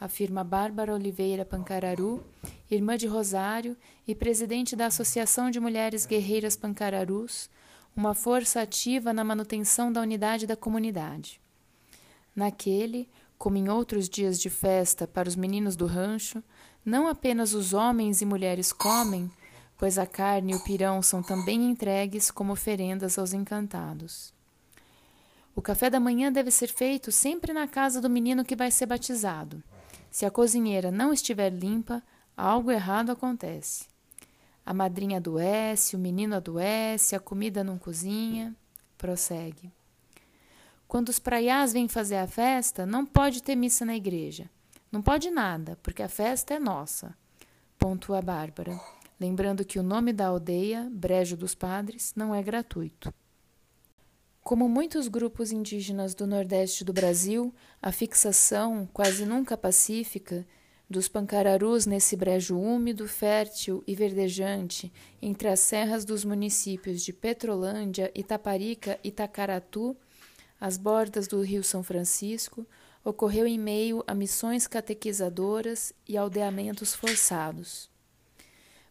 [0.00, 2.24] afirma Bárbara Oliveira Pancararu,
[2.70, 3.76] irmã de Rosário
[4.08, 7.50] e presidente da Associação de Mulheres Guerreiras Pancararus,
[7.94, 11.38] uma força ativa na manutenção da unidade da comunidade.
[12.34, 16.42] Naquele, como em outros dias de festa para os meninos do rancho,
[16.82, 19.30] não apenas os homens e mulheres comem,
[19.80, 24.30] pois a carne e o pirão são também entregues como oferendas aos encantados.
[25.56, 28.84] O café da manhã deve ser feito sempre na casa do menino que vai ser
[28.84, 29.62] batizado.
[30.10, 32.02] Se a cozinheira não estiver limpa,
[32.36, 33.86] algo errado acontece.
[34.66, 38.54] A madrinha adoece, o menino adoece, a comida não cozinha.
[38.98, 39.72] Prossegue.
[40.86, 44.44] Quando os praiás vêm fazer a festa, não pode ter missa na igreja.
[44.92, 47.16] Não pode nada, porque a festa é nossa.
[47.78, 48.78] Pontua Bárbara
[49.20, 53.12] lembrando que o nome da aldeia, Brejo dos Padres, não é gratuito.
[54.42, 60.46] Como muitos grupos indígenas do Nordeste do Brasil, a fixação, quase nunca pacífica,
[60.88, 68.10] dos pancararus nesse brejo úmido, fértil e verdejante entre as serras dos municípios de Petrolândia,
[68.14, 69.94] Itaparica e Tacaratu,
[70.58, 72.66] às bordas do Rio São Francisco,
[73.04, 77.89] ocorreu em meio a missões catequizadoras e aldeamentos forçados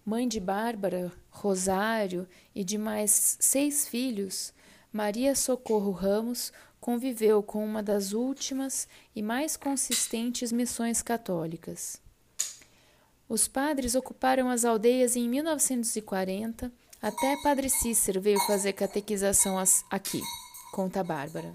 [0.09, 4.51] mãe de Bárbara, Rosário e de mais seis filhos,
[4.91, 12.01] Maria Socorro Ramos conviveu com uma das últimas e mais consistentes missões católicas.
[13.29, 20.23] Os padres ocuparam as aldeias em 1940, até Padre Cícero veio fazer catequização aqui,
[20.71, 21.53] conta Bárbara.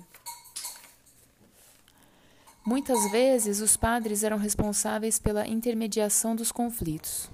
[2.65, 7.29] Muitas vezes os padres eram responsáveis pela intermediação dos conflitos.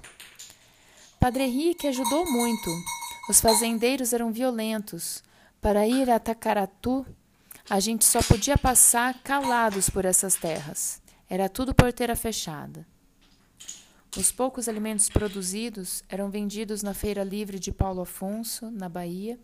[1.21, 2.71] Padre Henrique ajudou muito.
[3.29, 5.23] Os fazendeiros eram violentos.
[5.61, 7.05] Para ir a Tacaratu,
[7.69, 10.99] a gente só podia passar calados por essas terras.
[11.29, 12.87] Era tudo porteira fechada.
[14.17, 19.39] Os poucos alimentos produzidos eram vendidos na Feira Livre de Paulo Afonso, na Bahia,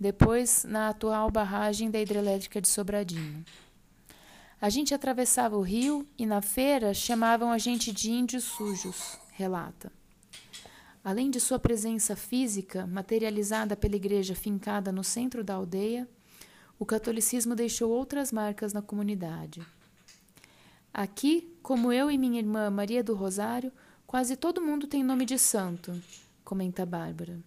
[0.00, 3.44] depois na atual barragem da hidrelétrica de Sobradinho.
[4.60, 10.01] A gente atravessava o rio e na feira chamavam a gente de índios sujos, relata.
[11.04, 16.08] Além de sua presença física, materializada pela igreja fincada no centro da aldeia,
[16.78, 19.66] o catolicismo deixou outras marcas na comunidade.
[20.92, 23.72] Aqui, como eu e minha irmã Maria do Rosário,
[24.12, 25.98] Quase todo mundo tem nome de santo,
[26.44, 27.40] comenta Bárbara.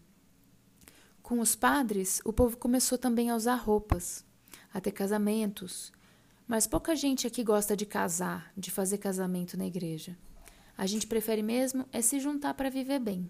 [1.21, 4.25] Com os padres, o povo começou também a usar roupas,
[4.73, 5.93] a ter casamentos.
[6.47, 10.17] Mas pouca gente aqui gosta de casar, de fazer casamento na igreja.
[10.77, 13.27] A gente prefere mesmo é se juntar para viver bem,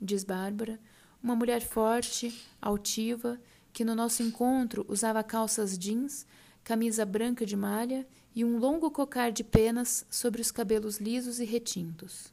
[0.00, 0.80] diz Bárbara,
[1.22, 3.38] uma mulher forte, altiva,
[3.72, 6.26] que no nosso encontro usava calças jeans,
[6.64, 11.44] camisa branca de malha e um longo cocar de penas sobre os cabelos lisos e
[11.44, 12.32] retintos.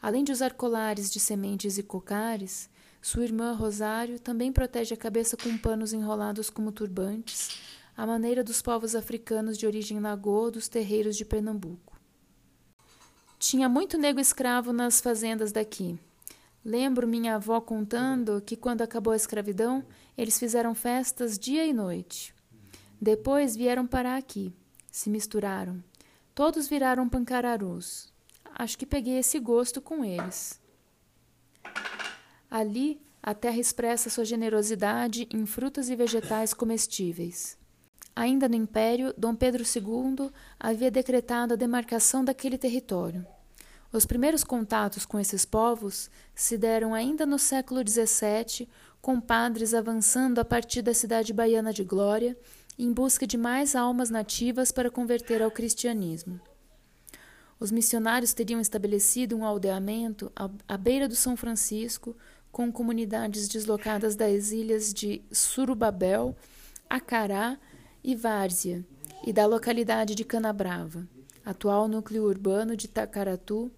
[0.00, 2.68] Além de usar colares de sementes e cocares,
[3.00, 7.58] sua irmã Rosário também protege a cabeça com panos enrolados como turbantes,
[7.96, 11.91] à maneira dos povos africanos de origem nagô dos terreiros de Pernambuco.
[13.42, 15.98] Tinha muito nego escravo nas fazendas daqui.
[16.64, 19.84] Lembro minha avó contando que quando acabou a escravidão,
[20.16, 22.32] eles fizeram festas dia e noite.
[23.00, 24.54] Depois vieram parar aqui,
[24.92, 25.82] se misturaram.
[26.32, 28.12] Todos viraram pancararus
[28.54, 30.60] acho que peguei esse gosto com eles.
[32.48, 37.58] Ali, a terra expressa sua generosidade em frutas e vegetais comestíveis.
[38.14, 43.26] Ainda no Império, Dom Pedro II havia decretado a demarcação daquele território.
[43.90, 48.68] Os primeiros contatos com esses povos se deram ainda no século XVII,
[49.00, 52.36] com padres avançando a partir da cidade baiana de Glória,
[52.78, 56.40] em busca de mais almas nativas para converter ao cristianismo.
[57.58, 60.32] Os missionários teriam estabelecido um aldeamento
[60.66, 62.16] à beira do São Francisco,
[62.50, 66.36] com comunidades deslocadas das ilhas de Surubabel,
[66.92, 67.58] Acará
[68.02, 68.84] e Várzea,
[69.24, 71.06] e da localidade de Canabrava,
[71.44, 73.70] atual núcleo urbano de Tacaratu,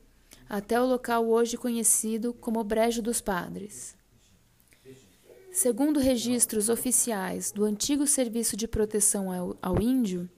[0.48, 3.96] até o local hoje conhecido como Brejo dos Padres.
[5.52, 10.28] Segundo registros oficiais do antigo Serviço de Proteção ao, ao Índio,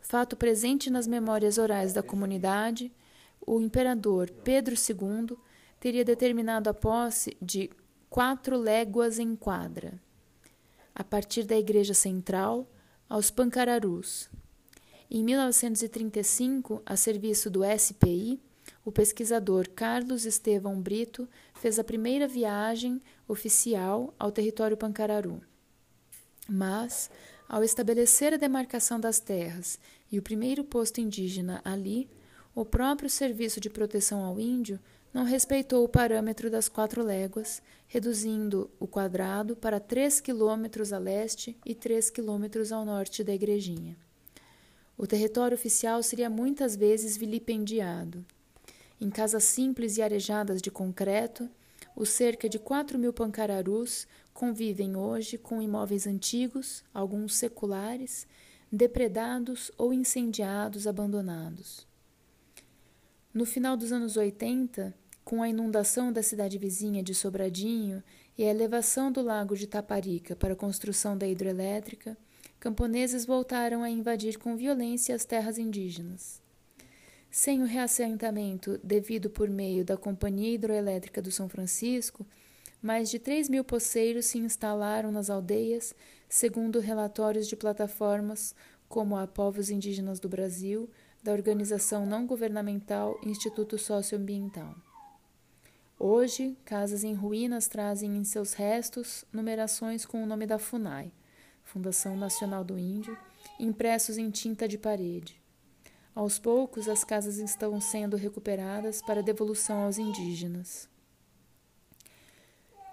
[0.00, 2.92] fato presente nas memórias orais da comunidade,
[3.46, 5.36] o imperador Pedro II
[5.78, 7.70] teria determinado a posse de
[8.08, 10.00] quatro léguas em quadra,
[10.94, 12.66] a partir da igreja central
[13.08, 14.28] aos Pancararus.
[15.10, 18.40] Em 1935, a serviço do SPI,
[18.84, 25.40] o pesquisador Carlos Estevão Brito fez a primeira viagem oficial ao território pancararu.
[26.48, 27.10] Mas,
[27.48, 29.78] ao estabelecer a demarcação das terras
[30.10, 32.08] e o primeiro posto indígena ali,
[32.54, 34.78] o próprio Serviço de Proteção ao Índio
[35.14, 41.56] não respeitou o parâmetro das quatro léguas, reduzindo o quadrado para três quilômetros a leste
[41.64, 43.96] e três quilômetros ao norte da igrejinha.
[44.98, 48.26] O território oficial seria muitas vezes vilipendiado.
[49.00, 51.48] Em casas simples e arejadas de concreto,
[51.94, 58.26] os cerca de quatro mil pancararus convivem hoje com imóveis antigos, alguns seculares,
[58.70, 61.86] depredados ou incendiados, abandonados.
[63.32, 64.94] No final dos anos 80,
[65.24, 68.02] com a inundação da cidade vizinha de Sobradinho
[68.36, 72.16] e a elevação do lago de Taparica para a construção da hidrelétrica,
[72.60, 76.42] camponeses voltaram a invadir com violência as terras indígenas.
[77.30, 82.26] Sem o reassentamento devido por meio da Companhia Hidroelétrica do São Francisco,
[82.80, 85.94] mais de 3 mil poceiros se instalaram nas aldeias,
[86.28, 88.54] segundo relatórios de plataformas
[88.88, 90.88] como a Povos Indígenas do Brasil,
[91.22, 94.93] da organização não governamental Instituto Socioambiental.
[96.06, 101.10] Hoje, casas em ruínas trazem em seus restos numerações com o nome da FUNAI,
[101.62, 103.16] Fundação Nacional do Índio,
[103.58, 105.40] impressos em tinta de parede.
[106.14, 110.90] Aos poucos, as casas estão sendo recuperadas para devolução aos indígenas.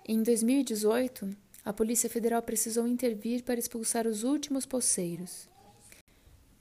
[0.07, 1.35] Em 2018,
[1.65, 5.50] a Polícia Federal precisou intervir para expulsar os últimos poceiros.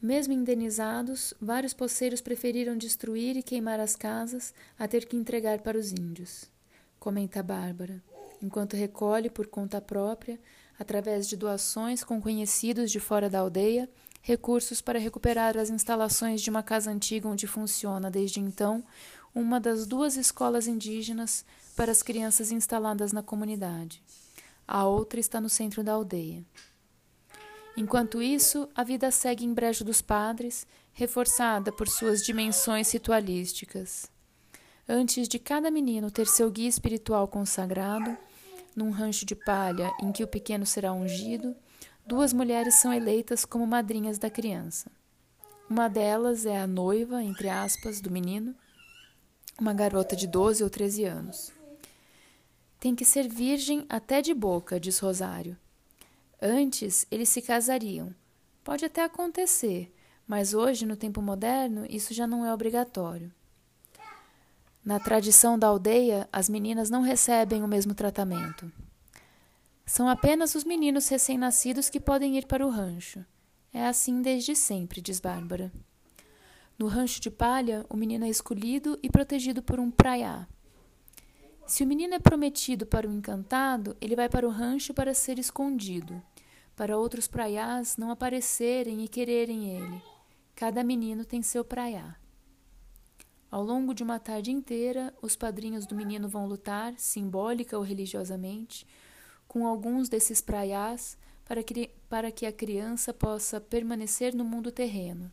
[0.02, 5.76] Mesmo indenizados, vários poceiros preferiram destruir e queimar as casas a ter que entregar para
[5.76, 6.50] os índios,
[6.98, 8.02] comenta Bárbara,
[8.42, 10.40] enquanto recolhe por conta própria,
[10.78, 13.90] através de doações com conhecidos de fora da aldeia,
[14.22, 18.82] recursos para recuperar as instalações de uma casa antiga onde funciona desde então
[19.34, 21.44] uma das duas escolas indígenas
[21.76, 24.02] para as crianças instaladas na comunidade.
[24.66, 26.42] A outra está no centro da aldeia.
[27.76, 34.10] Enquanto isso, a vida segue em Brejo dos Padres, reforçada por suas dimensões ritualísticas.
[34.88, 38.16] Antes de cada menino ter seu guia espiritual consagrado,
[38.74, 41.54] num rancho de palha em que o pequeno será ungido,
[42.04, 44.90] duas mulheres são eleitas como madrinhas da criança.
[45.68, 48.54] Uma delas é a noiva, entre aspas, do menino,
[49.58, 51.52] uma garota de 12 ou 13 anos.
[52.80, 55.56] Tem que ser virgem até de boca, diz Rosário.
[56.42, 58.14] Antes, eles se casariam.
[58.64, 59.92] Pode até acontecer,
[60.26, 63.30] mas hoje, no tempo moderno, isso já não é obrigatório.
[64.82, 68.72] Na tradição da aldeia, as meninas não recebem o mesmo tratamento.
[69.84, 73.24] São apenas os meninos recém-nascidos que podem ir para o rancho.
[73.72, 75.70] É assim desde sempre, diz Bárbara.
[76.78, 80.48] No rancho de palha, o menino é escolhido e protegido por um praiá.
[81.66, 85.38] Se o menino é prometido para o encantado, ele vai para o rancho para ser
[85.38, 86.22] escondido,
[86.80, 90.02] para outros praiás não aparecerem e quererem ele.
[90.56, 92.16] Cada menino tem seu praiá.
[93.50, 98.86] Ao longo de uma tarde inteira, os padrinhos do menino vão lutar, simbólica ou religiosamente,
[99.46, 105.30] com alguns desses praiás para que, para que a criança possa permanecer no mundo terreno.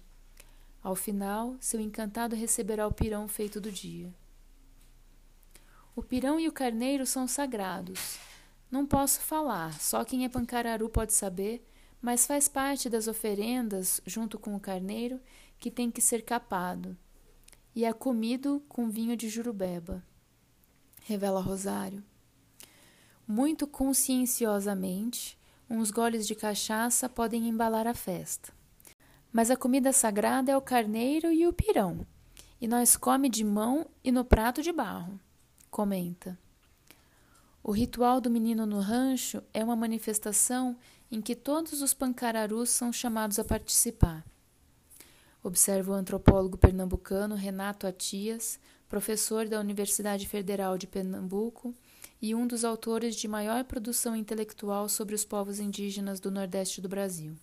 [0.84, 4.14] Ao final, seu encantado receberá o pirão feito do dia.
[5.96, 8.20] O pirão e o carneiro são sagrados.
[8.70, 11.66] Não posso falar, só quem é pancararu pode saber,
[12.02, 15.20] mas faz parte das oferendas, junto com o carneiro,
[15.60, 16.98] que tem que ser capado.
[17.74, 20.04] E é comido com vinho de jurubeba.
[21.04, 22.04] Revela Rosário.
[23.28, 25.38] Muito conscienciosamente,
[25.70, 28.54] uns goles de cachaça podem embalar a festa.
[29.32, 32.06] Mas a comida sagrada é o carneiro e o pirão,
[32.60, 35.20] e nós come de mão e no prato de barro
[35.70, 36.38] comenta.
[37.64, 40.78] O ritual do menino no rancho é uma manifestação
[41.12, 44.26] em que todos os pancararus são chamados a participar.
[45.44, 51.74] Observa o antropólogo pernambucano Renato Atias, professor da Universidade Federal de Pernambuco
[52.22, 56.90] e um dos autores de maior produção intelectual sobre os povos indígenas do Nordeste do
[56.90, 57.36] Brasil.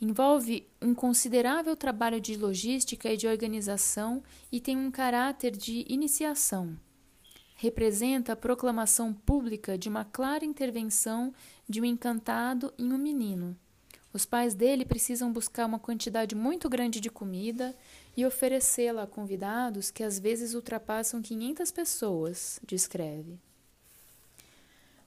[0.00, 6.78] Envolve um considerável trabalho de logística e de organização e tem um caráter de iniciação.
[7.60, 11.34] Representa a proclamação pública de uma clara intervenção
[11.68, 13.56] de um encantado em um menino.
[14.12, 17.76] Os pais dele precisam buscar uma quantidade muito grande de comida
[18.16, 23.40] e oferecê-la a convidados que às vezes ultrapassam 500 pessoas, descreve.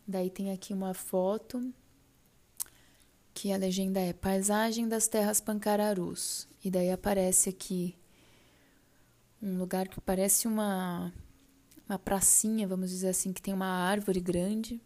[0.06, 1.74] Daí tem aqui uma foto
[3.34, 6.50] que a legenda é Paisagem das Terras Pancararus.
[6.64, 7.96] E daí aparece aqui
[9.42, 11.14] um lugar que parece uma,
[11.92, 14.82] uma pracinha, vamos dizer assim, que tem uma árvore grande,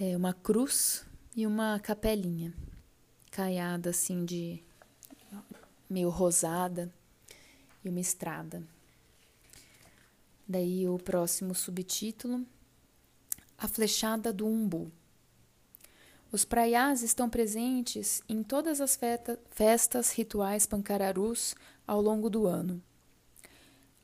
[0.00, 1.04] é, uma cruz
[1.36, 2.54] e uma capelinha
[3.30, 4.64] caiada assim de
[5.90, 6.90] meio rosada
[7.84, 8.62] e uma estrada.
[10.48, 12.42] Daí o próximo subtítulo
[13.58, 14.90] A Flechada do Umbu.
[16.32, 18.98] Os praiás estão presentes em todas as
[19.50, 21.54] festas rituais pancararus
[21.86, 22.82] ao longo do ano.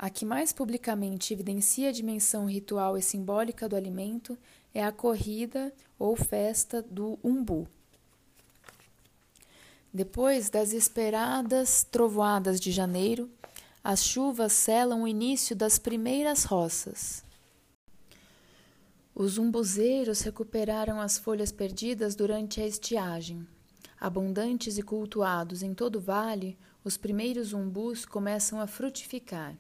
[0.03, 4.39] A que mais publicamente evidencia a dimensão ritual e simbólica do alimento
[4.73, 7.69] é a corrida ou festa do umbu.
[9.93, 13.29] Depois das esperadas trovoadas de janeiro,
[13.85, 17.23] as chuvas selam o início das primeiras roças.
[19.15, 23.47] Os umbuzeiros recuperaram as folhas perdidas durante a estiagem.
[24.01, 29.55] Abundantes e cultuados em todo o vale, os primeiros umbus começam a frutificar.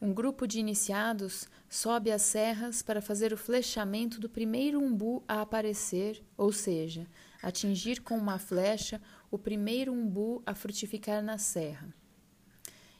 [0.00, 5.40] Um grupo de iniciados sobe as serras para fazer o flechamento do primeiro umbu a
[5.40, 7.06] aparecer, ou seja,
[7.42, 11.88] atingir com uma flecha o primeiro umbu a frutificar na serra.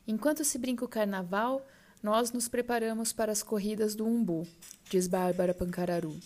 [0.09, 1.67] Enquanto se brinca o carnaval,
[2.03, 4.47] nós nos preparamos para as corridas do umbu,
[4.89, 6.19] diz Bárbara Pancararu.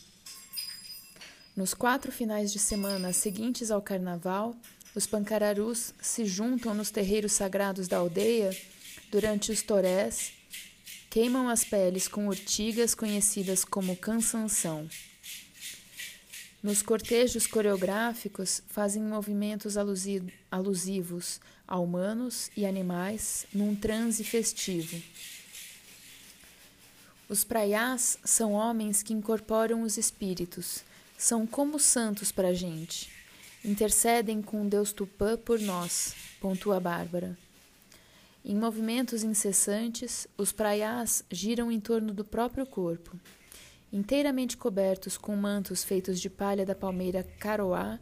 [1.56, 4.54] Nos quatro finais de semana seguintes ao carnaval,
[4.94, 8.50] os pancararus se juntam nos terreiros sagrados da aldeia
[9.10, 10.39] durante os torés,
[11.10, 14.88] queimam as peles com urtigas conhecidas como cansanção.
[16.62, 25.02] Nos cortejos coreográficos, fazem movimentos alusivos a humanos e animais num transe festivo.
[27.28, 30.84] Os praiás são homens que incorporam os espíritos,
[31.18, 33.10] são como santos para a gente.
[33.64, 37.36] Intercedem com Deus Tupã por nós, pontua Bárbara.
[38.44, 43.18] Em movimentos incessantes, os praiás giram em torno do próprio corpo.
[43.92, 47.98] Inteiramente cobertos com mantos feitos de palha da palmeira caroá,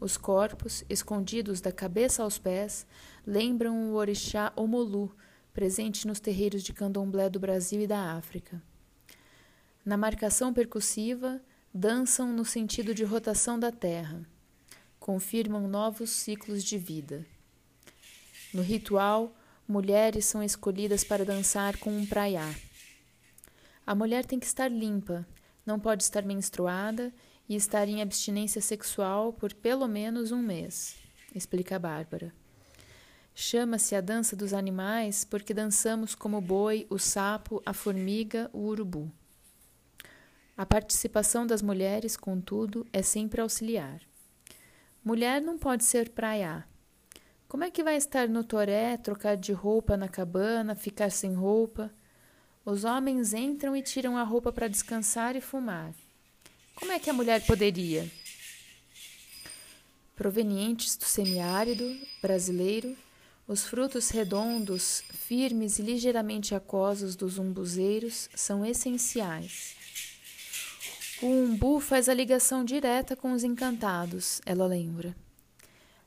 [0.00, 2.86] os corpos, escondidos da cabeça aos pés,
[3.26, 5.14] lembram o orixá Omolu,
[5.54, 8.60] presente nos terreiros de candomblé do Brasil e da África.
[9.84, 11.40] Na marcação percussiva,
[11.72, 14.26] dançam no sentido de rotação da Terra,
[14.98, 17.24] confirmam novos ciclos de vida.
[18.52, 19.35] No ritual,
[19.68, 22.54] mulheres são escolhidas para dançar com um praiá.
[23.86, 25.26] A mulher tem que estar limpa,
[25.64, 27.12] não pode estar menstruada
[27.48, 30.96] e estar em abstinência sexual por pelo menos um mês,
[31.34, 32.32] explica Bárbara.
[33.34, 38.60] Chama-se a dança dos animais porque dançamos como o boi, o sapo, a formiga, o
[38.60, 39.12] urubu.
[40.56, 44.00] A participação das mulheres, contudo, é sempre auxiliar.
[45.04, 46.66] Mulher não pode ser praia.
[47.48, 51.92] Como é que vai estar no toré, trocar de roupa na cabana, ficar sem roupa?
[52.64, 55.94] Os homens entram e tiram a roupa para descansar e fumar.
[56.74, 58.10] Como é que a mulher poderia?
[60.16, 61.84] Provenientes do semiárido
[62.20, 62.96] brasileiro,
[63.46, 69.76] os frutos redondos, firmes e ligeiramente aquosos dos umbuzeiros são essenciais.
[71.22, 75.14] O umbu faz a ligação direta com os encantados, ela lembra.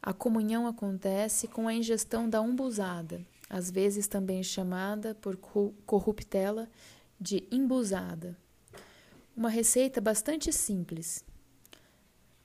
[0.02, 5.38] A comunhão acontece com a ingestão da umbuzada, às vezes também chamada por
[5.86, 6.70] corruptela
[7.20, 8.38] de imbusada.
[9.36, 11.24] Uma receita bastante simples.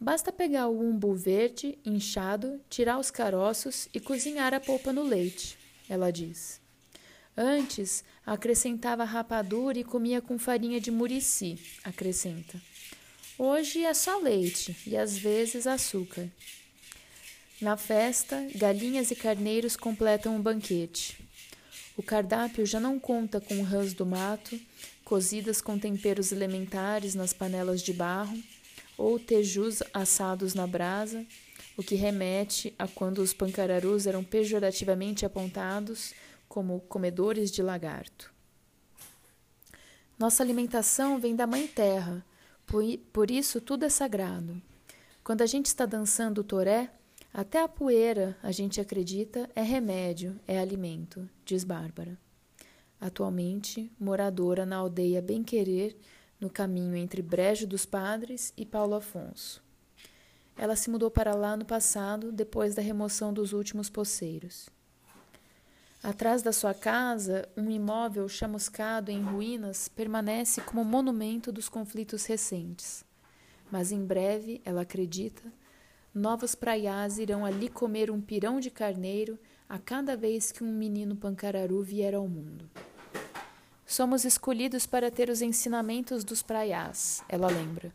[0.01, 5.57] Basta pegar o umbu verde, inchado, tirar os caroços e cozinhar a polpa no leite,
[5.89, 6.61] ela diz.
[7.37, 12.61] Antes, acrescentava rapadura e comia com farinha de murici, acrescenta.
[13.39, 16.31] Hoje é só leite e às vezes açúcar.
[17.61, 21.19] Na festa, galinhas e carneiros completam o banquete.
[21.97, 24.61] O cardápio já não conta com rãs do mato,
[25.05, 28.37] cozidas com temperos elementares nas panelas de barro,
[28.99, 31.25] ou tejus assados na brasa,
[31.77, 36.13] o que remete a quando os pancararus eram pejorativamente apontados
[36.49, 38.33] como comedores de lagarto.
[40.19, 42.25] Nossa alimentação vem da Mãe Terra,
[43.13, 44.61] por isso tudo é sagrado.
[45.23, 46.91] Quando a gente está dançando o toré,
[47.37, 52.17] até a poeira, a gente acredita, é remédio, é alimento, diz Bárbara.
[53.01, 55.97] Atualmente, moradora na aldeia Bem Querer,
[56.41, 59.61] no caminho entre Brejo dos Padres e Paulo Afonso.
[60.57, 64.71] Ela se mudou para lá no passado, depois da remoção dos últimos poceiros.
[66.05, 73.05] Atrás da sua casa, um imóvel chamuscado em ruínas permanece como monumento dos conflitos recentes.
[73.73, 75.43] Mas em breve, ela acredita,
[76.15, 79.39] novos praiás irão ali comer um pirão de carneiro
[79.69, 82.71] a cada vez que um menino pancararu vier ao mundo.
[83.85, 87.93] Somos escolhidos para ter os ensinamentos dos praiás, ela lembra.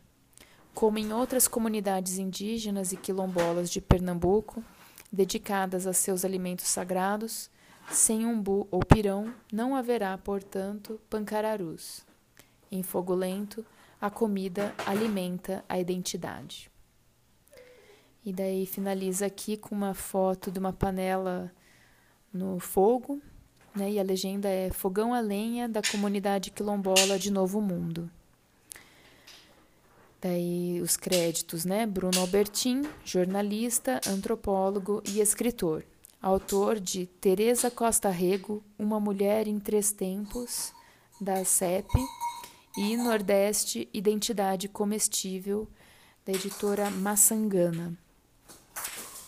[0.74, 4.62] Como em outras comunidades indígenas e quilombolas de Pernambuco,
[5.10, 7.50] dedicadas a seus alimentos sagrados,
[7.90, 12.02] sem umbu ou pirão não haverá, portanto, pancararus.
[12.70, 13.66] Em fogo lento,
[14.00, 16.69] a comida alimenta a identidade.
[18.24, 21.50] E daí finaliza aqui com uma foto de uma panela
[22.32, 23.20] no fogo,
[23.74, 23.92] né?
[23.92, 28.10] E a legenda é Fogão a lenha da comunidade quilombola de Novo Mundo.
[30.20, 31.86] Daí os créditos, né?
[31.86, 35.82] Bruno Albertin, jornalista, antropólogo e escritor.
[36.20, 40.74] Autor de Teresa Costa Rego, Uma Mulher em Três Tempos,
[41.18, 41.88] da CEP,
[42.76, 45.66] e Nordeste, Identidade Comestível,
[46.26, 47.96] da editora Maçangana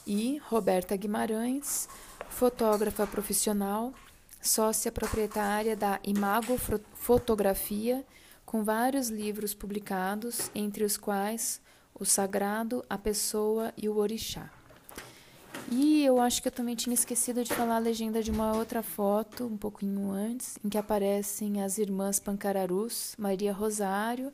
[0.06, 1.88] e Roberta Guimarães,
[2.28, 3.92] fotógrafa profissional,
[4.40, 6.58] sócia proprietária da Imago
[6.94, 8.04] Fotografia,
[8.44, 11.60] com vários livros publicados, entre os quais
[11.94, 14.50] O Sagrado, a Pessoa e o Orixá.
[15.70, 18.82] E eu acho que eu também tinha esquecido de falar a legenda de uma outra
[18.82, 24.32] foto, um pouquinho antes, em que aparecem as irmãs Pancararus, Maria Rosário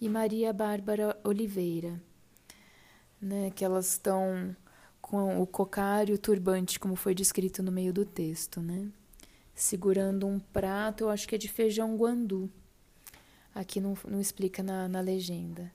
[0.00, 2.00] e Maria Bárbara Oliveira,
[3.20, 4.56] né, que elas estão
[5.08, 8.88] com o cocário turbante, como foi descrito no meio do texto, né?
[9.54, 12.50] Segurando um prato, eu acho que é de feijão guandu.
[13.54, 15.72] Aqui não, não explica na, na legenda.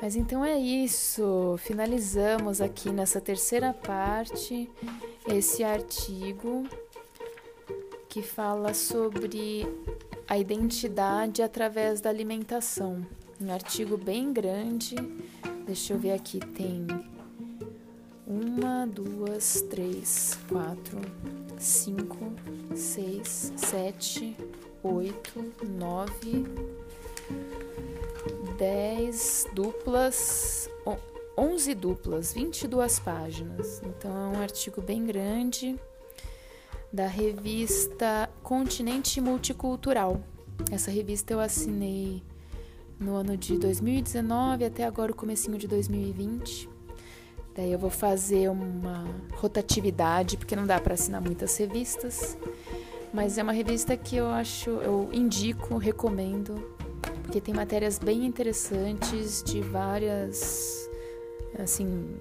[0.00, 1.56] Mas então é isso.
[1.58, 4.70] Finalizamos aqui nessa terceira parte
[5.26, 6.68] esse artigo
[8.08, 9.66] que fala sobre
[10.26, 13.06] a identidade através da alimentação.
[13.40, 14.96] Um artigo bem grande.
[15.66, 16.86] Deixa eu ver aqui, tem
[18.26, 20.98] uma, duas, três, quatro,
[21.58, 22.32] cinco,
[22.74, 24.36] seis, sete,
[24.82, 26.46] oito, nove,
[28.56, 30.68] dez duplas,
[31.36, 33.82] onze duplas, vinte e duas páginas.
[33.84, 35.78] Então é um artigo bem grande
[36.92, 40.20] da revista Continente Multicultural.
[40.70, 42.22] Essa revista eu assinei
[42.98, 46.68] no ano de 2019 até agora o comecinho de 2020.
[47.54, 52.38] Daí eu vou fazer uma rotatividade, porque não dá para assinar muitas revistas,
[53.12, 56.54] mas é uma revista que eu acho, eu indico, recomendo,
[57.22, 60.88] porque tem matérias bem interessantes de várias
[61.58, 62.16] assim,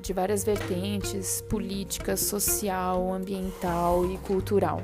[0.00, 4.82] de várias vertentes, política, social, ambiental e cultural.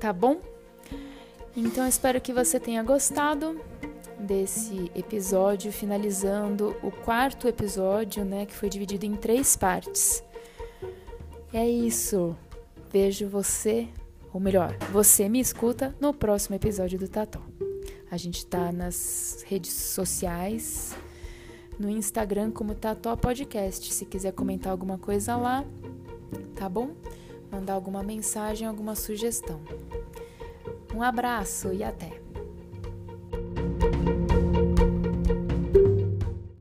[0.00, 0.40] Tá bom?
[1.56, 3.60] Então espero que você tenha gostado
[4.18, 10.22] desse episódio, finalizando o quarto episódio, né, que foi dividido em três partes.
[11.52, 12.36] É isso.
[12.90, 13.88] Vejo você,
[14.32, 17.40] ou melhor, você me escuta no próximo episódio do Tató.
[18.10, 20.96] A gente tá nas redes sociais,
[21.78, 23.92] no Instagram como Tató Podcast.
[23.92, 25.64] Se quiser comentar alguma coisa lá,
[26.54, 26.90] tá bom?
[27.50, 29.60] Mandar alguma mensagem, alguma sugestão.
[30.94, 32.25] Um abraço e até!